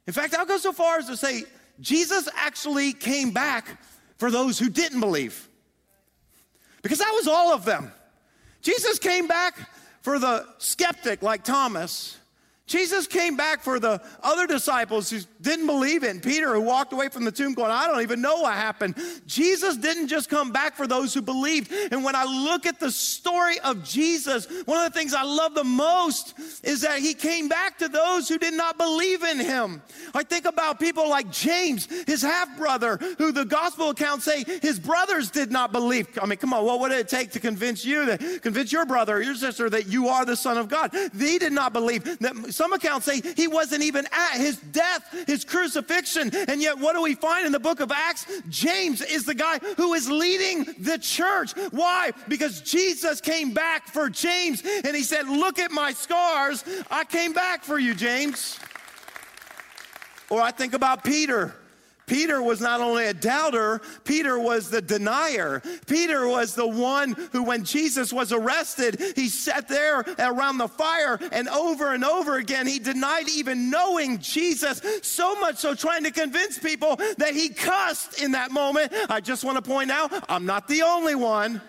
[0.07, 1.43] In fact, I'll go so far as to say
[1.79, 3.81] Jesus actually came back
[4.17, 5.49] for those who didn't believe.
[6.81, 7.91] Because that was all of them.
[8.61, 9.57] Jesus came back
[10.01, 12.17] for the skeptic like Thomas.
[12.67, 17.09] Jesus came back for the other disciples who didn't believe it, Peter, who walked away
[17.09, 18.95] from the tomb going, I don't even know what happened.
[19.27, 21.71] Jesus didn't just come back for those who believed.
[21.91, 25.53] And when I look at the story of Jesus, one of the things I love
[25.53, 29.83] the most is that he came back to those who did not believe in him.
[30.15, 34.79] I think about people like James, his half brother, who the gospel accounts say his
[34.79, 36.07] brothers did not believe.
[36.19, 39.17] I mean, come on, what would it take to convince you, that convince your brother
[39.17, 40.91] or your sister that you are the Son of God?
[41.13, 42.17] They did not believe.
[42.19, 46.33] That some accounts say he wasn't even at his death, his crucifixion.
[46.47, 48.25] And yet, what do we find in the book of Acts?
[48.47, 51.51] James is the guy who is leading the church.
[51.71, 52.11] Why?
[52.29, 56.63] Because Jesus came back for James and he said, Look at my scars.
[56.89, 58.57] I came back for you, James.
[60.29, 61.55] Or I think about Peter.
[62.07, 65.61] Peter was not only a doubter, Peter was the denier.
[65.87, 71.19] Peter was the one who, when Jesus was arrested, he sat there around the fire
[71.31, 76.11] and over and over again he denied even knowing Jesus, so much so trying to
[76.11, 78.91] convince people that he cussed in that moment.
[79.09, 81.61] I just want to point out, I'm not the only one.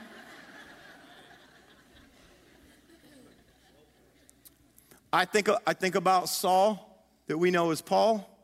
[5.12, 8.35] I think, I think about Saul, that we know as Paul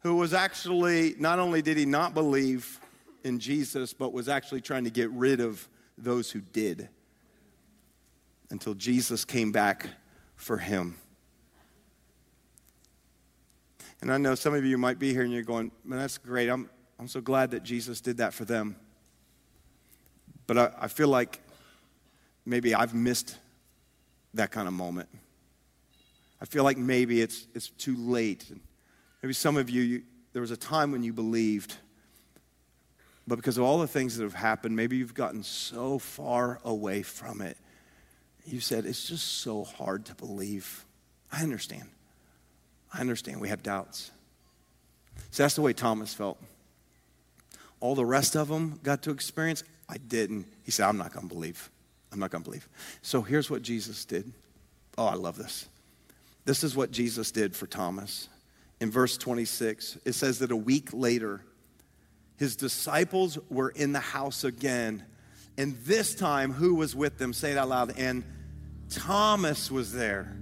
[0.00, 2.80] who was actually, not only did he not believe
[3.24, 6.88] in Jesus, but was actually trying to get rid of those who did
[8.50, 9.88] until Jesus came back
[10.36, 10.96] for him.
[14.00, 16.48] And I know some of you might be here and you're going, man, that's great.
[16.48, 18.76] I'm, I'm so glad that Jesus did that for them.
[20.46, 21.40] But I, I feel like
[22.46, 23.36] maybe I've missed
[24.34, 25.08] that kind of moment.
[26.40, 28.50] I feel like maybe it's, it's too late.
[29.22, 30.02] Maybe some of you, you,
[30.32, 31.76] there was a time when you believed,
[33.26, 37.02] but because of all the things that have happened, maybe you've gotten so far away
[37.02, 37.56] from it.
[38.46, 40.84] You said, It's just so hard to believe.
[41.30, 41.88] I understand.
[42.92, 43.40] I understand.
[43.40, 44.10] We have doubts.
[45.30, 46.40] So that's the way Thomas felt.
[47.80, 49.62] All the rest of them got to experience.
[49.88, 50.46] I didn't.
[50.64, 51.70] He said, I'm not going to believe.
[52.12, 52.68] I'm not going to believe.
[53.02, 54.32] So here's what Jesus did.
[54.96, 55.68] Oh, I love this.
[56.44, 58.28] This is what Jesus did for Thomas
[58.80, 59.98] in verse 26.
[60.04, 61.42] It says that a week later,
[62.36, 65.04] his disciples were in the house again.
[65.56, 67.32] And this time, who was with them?
[67.32, 67.98] Say it out loud.
[67.98, 68.24] And
[68.88, 70.36] Thomas was there.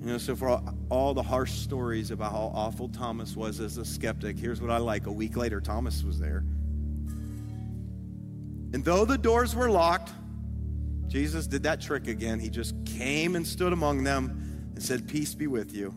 [0.00, 3.76] You know, so for all, all, the harsh stories about how awful Thomas was as
[3.76, 5.06] a skeptic, here's what I like.
[5.06, 6.44] A week later, Thomas was there.
[8.72, 10.12] And though the doors were locked,
[11.08, 12.38] Jesus did that trick again.
[12.38, 15.92] He just came and stood among them and said, Peace be with you.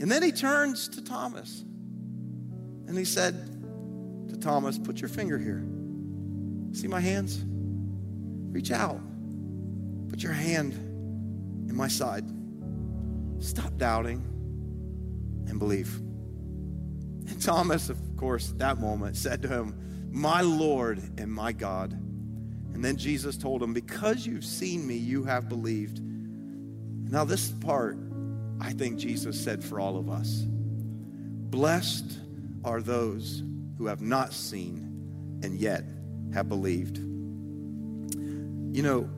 [0.00, 1.64] And then he turns to Thomas
[2.86, 3.34] and he said
[4.28, 5.64] to Thomas, Put your finger here.
[6.72, 7.44] See my hands?
[8.52, 9.00] Reach out.
[10.08, 10.74] Put your hand
[11.68, 12.24] in my side.
[13.38, 14.22] Stop doubting
[15.48, 15.96] and believe.
[17.26, 21.92] And Thomas, of course, at that moment said to him, My Lord and my God.
[21.92, 26.00] And then Jesus told him, Because you've seen me, you have believed.
[26.02, 27.96] Now, this part
[28.60, 32.18] I think Jesus said for all of us Blessed
[32.64, 33.42] are those
[33.78, 35.84] who have not seen and yet
[36.32, 36.98] have believed.
[36.98, 39.08] You know,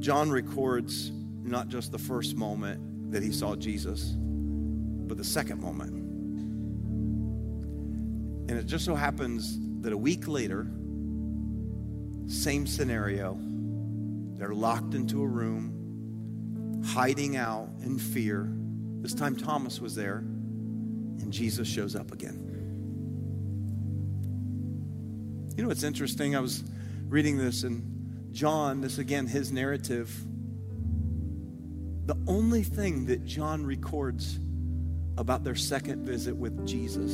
[0.00, 5.92] John records not just the first moment that he saw Jesus, but the second moment.
[8.50, 10.66] And it just so happens that a week later,
[12.26, 13.38] same scenario,
[14.36, 15.77] they're locked into a room
[16.84, 18.48] hiding out in fear.
[19.00, 22.44] This time Thomas was there, and Jesus shows up again.
[25.56, 26.36] You know what's interesting?
[26.36, 26.62] I was
[27.08, 30.14] reading this, and John, this again, his narrative.
[32.06, 34.38] The only thing that John records
[35.16, 37.12] about their second visit with Jesus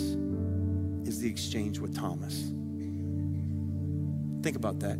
[1.08, 2.52] is the exchange with Thomas.
[4.42, 4.98] Think about that.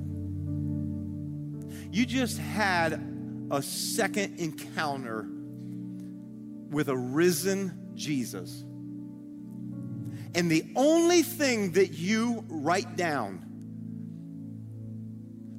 [1.93, 3.14] You just had
[3.51, 5.29] a second encounter
[6.71, 8.65] with a risen Jesus.
[10.35, 13.45] And the only thing that you write down,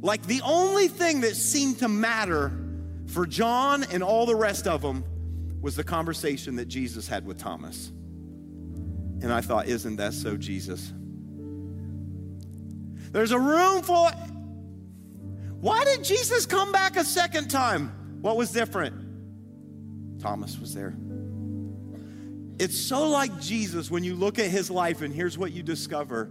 [0.02, 2.52] like the only thing that seemed to matter
[3.08, 5.04] for John and all the rest of them,
[5.62, 7.88] was the conversation that Jesus had with Thomas.
[9.22, 10.92] And I thought, isn't that so, Jesus?
[13.12, 14.10] There's a room full.
[15.66, 18.20] Why did Jesus come back a second time?
[18.22, 20.22] What was different?
[20.22, 20.96] Thomas was there.
[22.60, 26.30] It's so like Jesus when you look at his life, and here's what you discover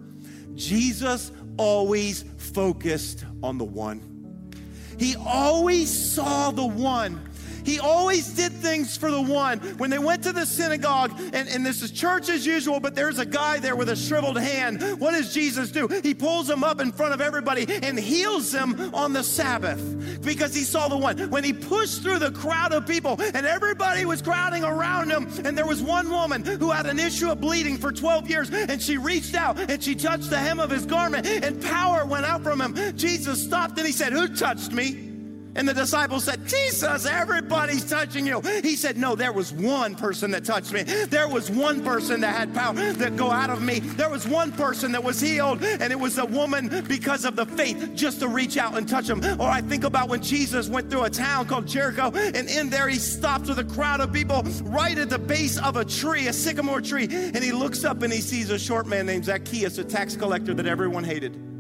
[0.55, 4.53] Jesus always focused on the one.
[5.01, 7.29] He always saw the one.
[7.65, 9.59] He always did things for the one.
[9.79, 13.19] When they went to the synagogue, and, and this is church as usual, but there's
[13.19, 14.83] a guy there with a shriveled hand.
[15.01, 15.89] What does Jesus do?
[16.03, 20.55] He pulls him up in front of everybody and heals him on the Sabbath because
[20.55, 21.31] he saw the one.
[21.31, 25.57] When he pushed through the crowd of people and everybody was crowding around him, and
[25.57, 28.99] there was one woman who had an issue of bleeding for 12 years, and she
[28.99, 32.61] reached out and she touched the hem of his garment, and power went out from
[32.61, 32.97] him.
[32.97, 35.14] Jesus stopped and he said, Who touched me?
[35.57, 38.41] And the disciples said, Jesus, everybody's touching you.
[38.63, 40.83] He said, No, there was one person that touched me.
[40.83, 43.81] There was one person that had power that go out of me.
[43.81, 47.47] There was one person that was healed, and it was a woman because of the
[47.47, 49.23] faith just to reach out and touch him.
[49.41, 52.89] Or I think about when Jesus went through a town called Jericho, and in there
[52.89, 56.33] he stops with a crowd of people right at the base of a tree, a
[56.33, 59.85] sycamore tree, and he looks up and he sees a short man named Zacchaeus, a
[59.85, 61.54] tax collector that everyone hated.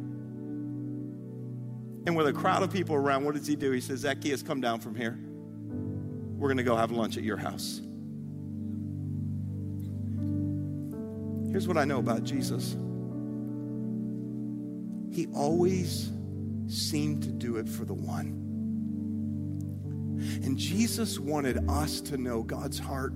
[2.06, 3.70] And with a crowd of people around, what does he do?
[3.70, 5.18] He says, Zacchaeus, come down from here.
[6.36, 7.80] We're going to go have lunch at your house.
[11.50, 12.72] Here's what I know about Jesus
[15.14, 16.10] He always
[16.66, 18.40] seemed to do it for the one.
[20.42, 23.14] And Jesus wanted us to know God's heart.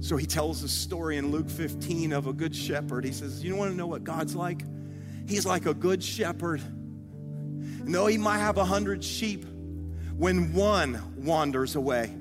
[0.00, 3.04] So he tells a story in Luke 15 of a good shepherd.
[3.04, 4.62] He says, You want to know what God's like?
[5.28, 6.62] He's like a good shepherd
[7.84, 9.44] no, he might have a hundred sheep.
[10.16, 12.14] When one wanders away,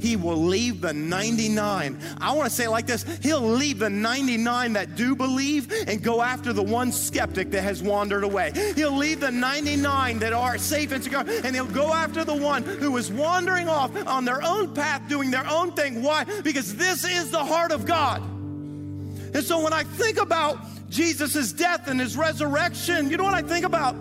[0.00, 1.98] he will leave the 99.
[2.20, 6.22] I want to say like this He'll leave the 99 that do believe and go
[6.22, 8.52] after the one skeptic that has wandered away.
[8.74, 12.62] He'll leave the 99 that are safe and secure, and he'll go after the one
[12.62, 16.02] who is wandering off on their own path, doing their own thing.
[16.02, 16.24] Why?
[16.42, 18.22] Because this is the heart of God.
[19.32, 20.58] And so when I think about
[20.90, 23.94] Jesus' death and his resurrection, you know what I think about?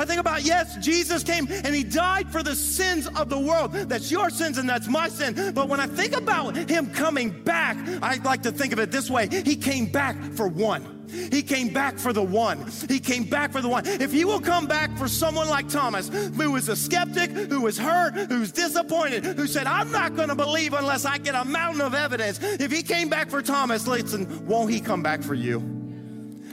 [0.00, 3.72] I think about, yes, Jesus came and he died for the sins of the world.
[3.72, 5.52] That's your sins and that's my sin.
[5.52, 9.10] But when I think about him coming back, I like to think of it this
[9.10, 11.06] way He came back for one.
[11.10, 12.64] He came back for the one.
[12.88, 13.84] He came back for the one.
[13.86, 17.76] If he will come back for someone like Thomas, who was a skeptic, who was
[17.76, 21.82] hurt, who's disappointed, who said, I'm not going to believe unless I get a mountain
[21.82, 22.38] of evidence.
[22.42, 25.58] If he came back for Thomas, listen, won't he come back for you?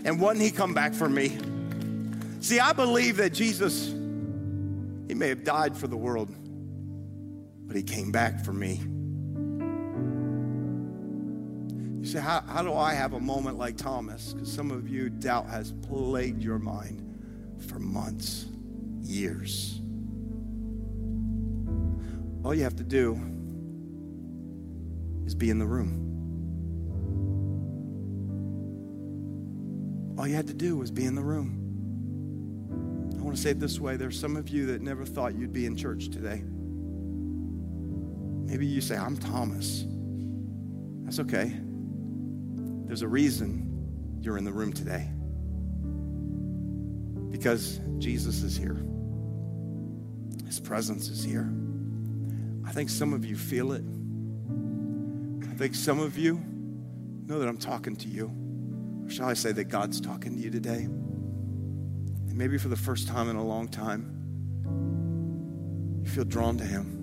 [0.03, 1.37] And wouldn't he come back for me?
[2.39, 6.29] See, I believe that Jesus, he may have died for the world,
[7.65, 8.79] but he came back for me.
[11.99, 14.33] You say, how, how do I have a moment like Thomas?
[14.33, 17.03] Because some of you, doubt has plagued your mind
[17.67, 18.45] for months,
[19.01, 19.81] years.
[22.45, 23.19] All you have to do
[25.25, 26.03] is be in the room.
[30.17, 31.66] All you had to do was be in the room
[33.27, 35.65] want to say it this way there's some of you that never thought you'd be
[35.65, 36.41] in church today.
[38.45, 39.83] Maybe you say, I'm Thomas.
[41.03, 41.51] That's okay.
[42.85, 45.09] There's a reason you're in the room today.
[47.29, 48.81] Because Jesus is here,
[50.45, 51.51] His presence is here.
[52.65, 53.83] I think some of you feel it.
[55.51, 56.41] I think some of you
[57.25, 58.31] know that I'm talking to you.
[59.05, 60.87] Or shall I say that God's talking to you today?
[62.37, 64.13] Maybe for the first time in a long time,
[66.03, 66.93] you feel drawn to Him.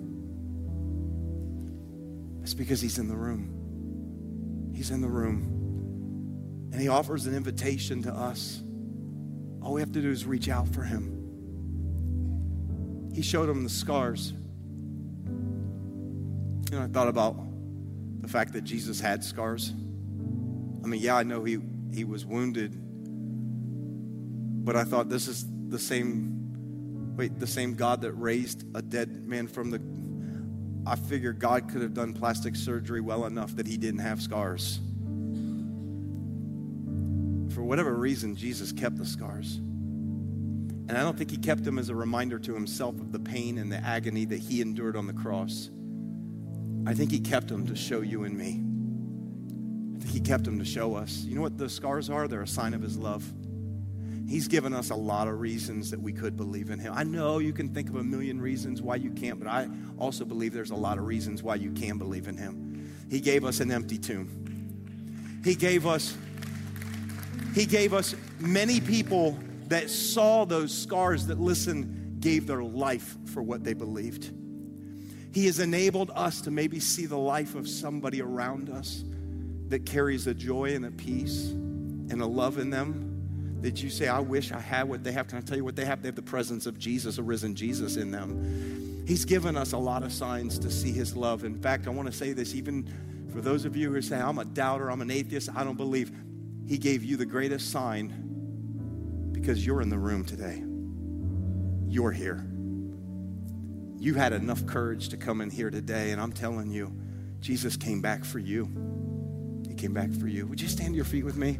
[2.41, 4.71] It's because He's in the room.
[4.73, 6.69] He's in the room.
[6.71, 8.63] And He offers an invitation to us.
[9.61, 11.11] All we have to do is reach out for Him.
[13.13, 14.33] He showed him the scars.
[16.69, 17.37] You know, I thought about
[18.21, 19.71] the fact that Jesus had scars.
[20.83, 21.59] I mean, yeah, I know he,
[21.93, 22.77] he was wounded
[24.65, 29.25] but I thought this is the same, wait, the same God that raised a dead
[29.25, 29.79] man from the.
[30.87, 34.79] I figured God could have done plastic surgery well enough that he didn't have scars.
[37.53, 39.57] For whatever reason, Jesus kept the scars.
[40.87, 43.57] And I don't think he kept them as a reminder to himself of the pain
[43.59, 45.69] and the agony that he endured on the cross.
[46.87, 48.61] I think he kept them to show you and me.
[49.95, 51.23] I think he kept them to show us.
[51.23, 52.27] You know what the scars are?
[52.27, 53.23] They're a sign of his love.
[54.27, 56.93] He's given us a lot of reasons that we could believe in Him.
[56.95, 59.69] I know you can think of a million reasons why you can't, but I
[59.99, 62.91] also believe there's a lot of reasons why you can believe in Him.
[63.09, 65.41] He gave us an empty tomb.
[65.43, 66.17] He gave us
[67.53, 73.43] He gave us many people that saw those scars that listen gave their life for
[73.43, 74.31] what they believed.
[75.33, 79.03] He has enabled us to maybe see the life of somebody around us
[79.67, 83.14] that carries a joy and a peace and a love in them
[83.65, 85.27] that you say, I wish I had what they have.
[85.27, 86.03] Can I tell you what they have?
[86.03, 89.03] They have the presence of Jesus, a risen Jesus in them.
[89.07, 91.43] He's given us a lot of signs to see His love.
[91.43, 92.87] In fact, I want to say this even
[93.33, 96.11] for those of you who say, I'm a doubter, I'm an atheist, I don't believe.
[96.67, 100.63] He gave you the greatest sign because you're in the room today.
[101.91, 102.45] You're here.
[103.97, 106.95] You had enough courage to come in here today, and I'm telling you,
[107.39, 108.65] Jesus came back for you.
[109.67, 110.45] He came back for you.
[110.45, 111.57] Would you stand to your feet with me?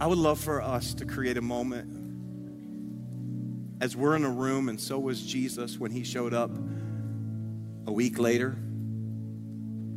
[0.00, 2.02] I would love for us to create a moment
[3.80, 6.50] as we're in a room, and so was Jesus when he showed up
[7.86, 8.56] a week later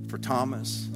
[0.09, 0.89] for Thomas.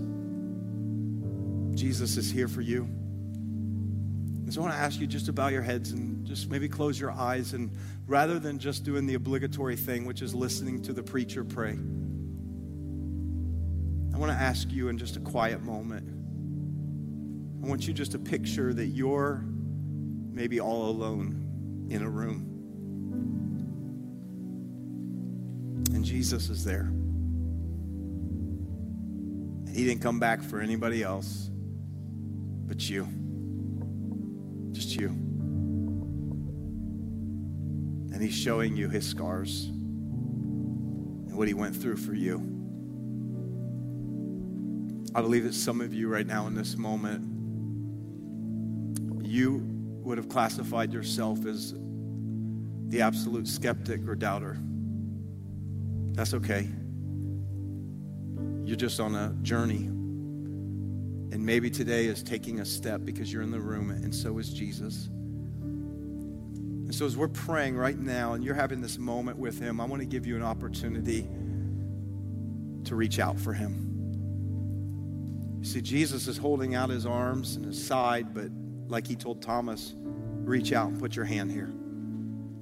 [1.73, 2.83] Jesus is here for you.
[2.83, 6.67] And so I want to ask you just to bow your heads and just maybe
[6.67, 7.53] close your eyes.
[7.53, 7.71] And
[8.07, 11.77] rather than just doing the obligatory thing, which is listening to the preacher pray,
[14.13, 16.20] I want to ask you in just a quiet moment.
[17.63, 19.43] I want you just to picture that you're
[20.31, 22.47] maybe all alone in a room.
[25.93, 26.91] And Jesus is there.
[29.67, 31.49] And He didn't come back for anybody else
[32.65, 33.07] but you.
[34.71, 35.09] Just you.
[38.13, 42.39] And He's showing you His scars and what He went through for you.
[45.13, 47.30] I believe that some of you right now in this moment,
[49.31, 49.61] you
[50.03, 51.73] would have classified yourself as
[52.87, 54.57] the absolute skeptic or doubter.
[56.11, 56.67] That's okay.
[58.65, 59.85] You're just on a journey.
[61.33, 64.53] And maybe today is taking a step because you're in the room, and so is
[64.53, 65.07] Jesus.
[65.07, 69.85] And so, as we're praying right now and you're having this moment with Him, I
[69.85, 71.21] want to give you an opportunity
[72.83, 73.87] to reach out for Him.
[75.61, 78.51] You see, Jesus is holding out His arms and His side, but
[78.91, 81.71] like He told Thomas, reach out and put your hand here.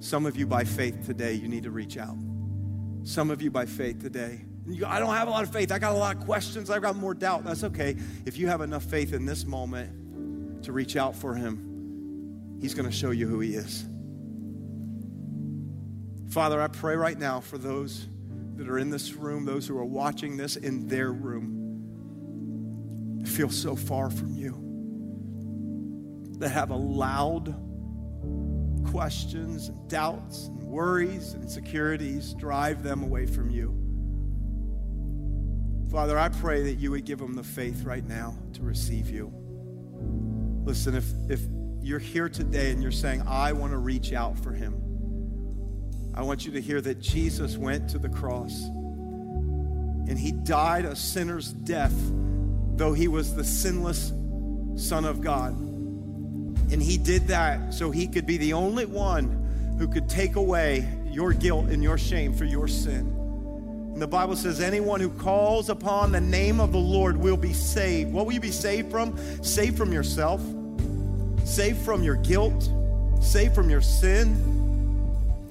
[0.00, 2.16] Some of you, by faith today, you need to reach out.
[3.02, 4.40] Some of you, by faith today,
[4.78, 5.72] go, I don't have a lot of faith.
[5.72, 6.70] I got a lot of questions.
[6.70, 7.44] I've got more doubt.
[7.44, 7.96] That's okay.
[8.24, 12.88] If you have enough faith in this moment to reach out for Him, He's going
[12.88, 13.84] to show you who He is.
[16.30, 18.06] Father, I pray right now for those
[18.56, 21.56] that are in this room, those who are watching this in their room,
[23.24, 24.54] feel so far from you,
[26.40, 27.54] that have allowed
[28.90, 33.76] questions and doubts and worries and insecurities drive them away from you.
[35.90, 39.32] Father, I pray that you would give them the faith right now to receive you.
[40.64, 41.40] Listen, if, if
[41.80, 44.80] you're here today and you're saying, I want to reach out for him,
[46.14, 48.62] I want you to hear that Jesus went to the cross
[50.08, 51.94] and he died a sinner's death,
[52.76, 54.12] though he was the sinless
[54.76, 55.69] Son of God.
[56.72, 60.88] And he did that so he could be the only one who could take away
[61.06, 63.16] your guilt and your shame for your sin.
[63.92, 67.52] And the Bible says, anyone who calls upon the name of the Lord will be
[67.52, 68.12] saved.
[68.12, 69.18] What will you be saved from?
[69.42, 70.40] Saved from yourself,
[71.44, 72.70] saved from your guilt,
[73.20, 74.28] saved from your sin.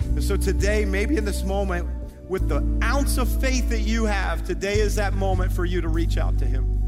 [0.02, 1.90] And so today, maybe in this moment,
[2.30, 5.90] with the ounce of faith that you have, today is that moment for you to
[5.90, 6.79] reach out to Him.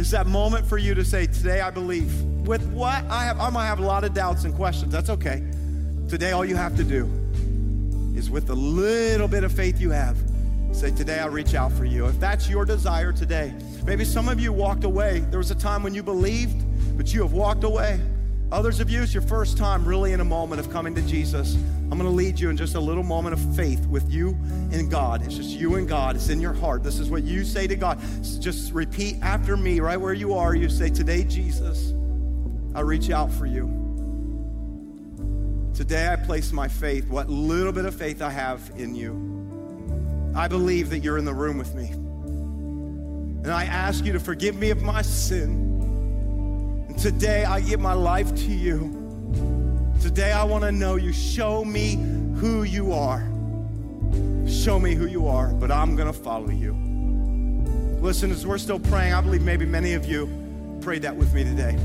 [0.00, 2.22] It's that moment for you to say, Today I believe.
[2.46, 4.90] With what I have, I might have a lot of doubts and questions.
[4.90, 5.44] That's okay.
[6.08, 7.04] Today, all you have to do
[8.16, 10.16] is with the little bit of faith you have,
[10.72, 12.06] Say, today I'll reach out for you.
[12.06, 13.52] If that's your desire today,
[13.84, 15.18] maybe some of you walked away.
[15.28, 16.64] There was a time when you believed,
[16.96, 18.00] but you have walked away.
[18.52, 21.54] Others of you, it's your first time really in a moment of coming to Jesus.
[21.54, 24.30] I'm going to lead you in just a little moment of faith with you
[24.72, 25.22] and God.
[25.24, 26.16] It's just you and God.
[26.16, 26.82] It's in your heart.
[26.82, 28.00] This is what you say to God.
[28.40, 30.56] Just repeat after me, right where you are.
[30.56, 31.92] You say, Today, Jesus,
[32.74, 33.76] I reach out for you.
[35.72, 40.32] Today, I place my faith, what little bit of faith I have in you.
[40.34, 41.90] I believe that you're in the room with me.
[41.90, 45.69] And I ask you to forgive me of my sin.
[46.90, 49.94] And today I give my life to you.
[50.02, 51.12] Today I want to know you.
[51.12, 51.94] Show me
[52.34, 53.20] who you are.
[54.48, 56.72] Show me who you are, but I'm going to follow you.
[58.00, 60.28] Listen, as we're still praying, I believe maybe many of you
[60.80, 61.76] prayed that with me today.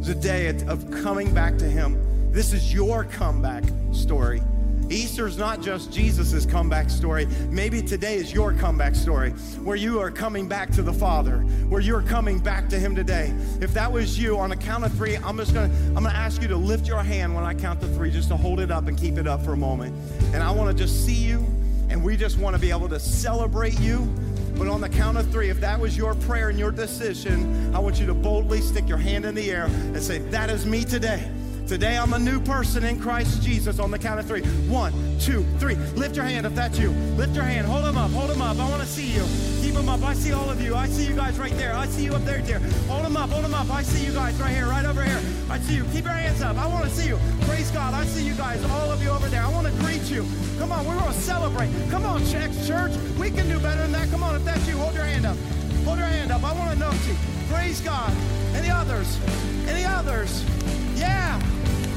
[0.00, 2.32] It's a day of coming back to Him.
[2.32, 4.42] This is your comeback story.
[4.90, 7.26] Easter is not just Jesus' comeback story.
[7.50, 9.30] Maybe today is your comeback story
[9.62, 13.34] where you are coming back to the Father, where you're coming back to Him today.
[13.60, 16.40] If that was you, on a count of three, I'm just gonna I'm gonna ask
[16.40, 18.88] you to lift your hand when I count to three, just to hold it up
[18.88, 19.94] and keep it up for a moment.
[20.32, 21.46] And I want to just see you,
[21.90, 24.08] and we just want to be able to celebrate you.
[24.56, 27.78] But on the count of three, if that was your prayer and your decision, I
[27.78, 30.84] want you to boldly stick your hand in the air and say, That is me
[30.84, 31.30] today.
[31.68, 34.40] Today I'm a new person in Christ Jesus on the count of three.
[34.70, 34.90] One,
[35.20, 35.74] two, three.
[36.00, 36.88] Lift your hand if that's you.
[37.18, 37.66] Lift your hand.
[37.66, 38.10] Hold them up.
[38.12, 38.58] Hold them up.
[38.58, 39.22] I want to see you.
[39.60, 40.02] Keep them up.
[40.02, 40.74] I see all of you.
[40.74, 41.74] I see you guys right there.
[41.74, 42.58] I see you up there, dear.
[42.88, 43.28] Hold them up.
[43.28, 43.68] Hold them up.
[43.70, 45.20] I see you guys right here, right over here.
[45.50, 45.84] I see you.
[45.92, 46.56] Keep your hands up.
[46.56, 47.18] I want to see you.
[47.42, 47.92] Praise God.
[47.92, 49.42] I see you guys, all of you over there.
[49.42, 50.24] I want to greet you.
[50.58, 50.86] Come on.
[50.86, 51.68] We're going to celebrate.
[51.90, 52.92] Come on, church.
[53.20, 54.08] We can do better than that.
[54.10, 54.36] Come on.
[54.36, 55.36] If that's you, hold your hand up.
[55.84, 56.42] Hold your hand up.
[56.44, 57.14] I want to know you.
[57.52, 58.10] Praise God.
[58.54, 59.20] Any others?
[59.68, 60.46] Any others?
[60.96, 61.38] Yeah.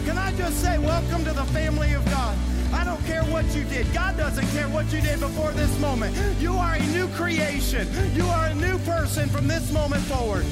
[0.06, 2.38] Can I just say, welcome to the family of God?
[2.74, 3.92] I don't care what you did.
[3.94, 6.16] God doesn't care what you did before this moment.
[6.40, 7.88] You are a new creation.
[8.16, 10.46] You are a new person from this moment forward.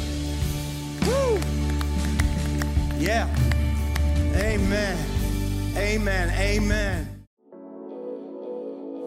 [1.07, 1.39] Woo!
[2.97, 3.27] Yeah.
[4.35, 4.97] Amen.
[5.75, 6.29] Amen.
[6.29, 7.25] Amen.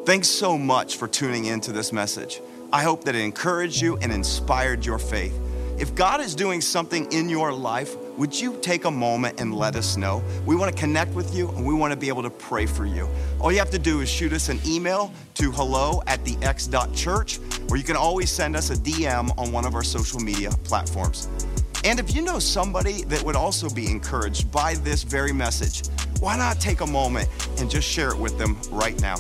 [0.05, 2.41] Thanks so much for tuning in to this message.
[2.73, 5.39] I hope that it encouraged you and inspired your faith.
[5.79, 9.77] If God is doing something in your life, would you take a moment and let
[9.77, 10.23] us know?
[10.45, 12.85] We want to connect with you and we want to be able to pray for
[12.85, 13.09] you.
[13.41, 17.39] All you have to do is shoot us an email to hello at the x.church,
[17.71, 21.29] or you can always send us a DM on one of our social media platforms.
[21.85, 25.89] And if you know somebody that would also be encouraged by this very message,
[26.21, 29.17] why not take a moment and just share it with them right now?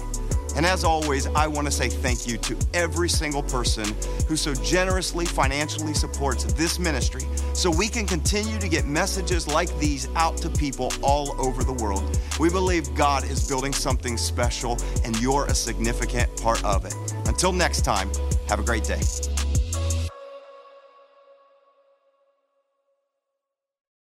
[0.57, 3.87] And as always, I want to say thank you to every single person
[4.27, 7.23] who so generously financially supports this ministry
[7.55, 11.73] so we can continue to get messages like these out to people all over the
[11.73, 12.19] world.
[12.39, 16.95] We believe God is building something special and you're a significant part of it.
[17.27, 18.11] Until next time,
[18.49, 19.01] have a great day.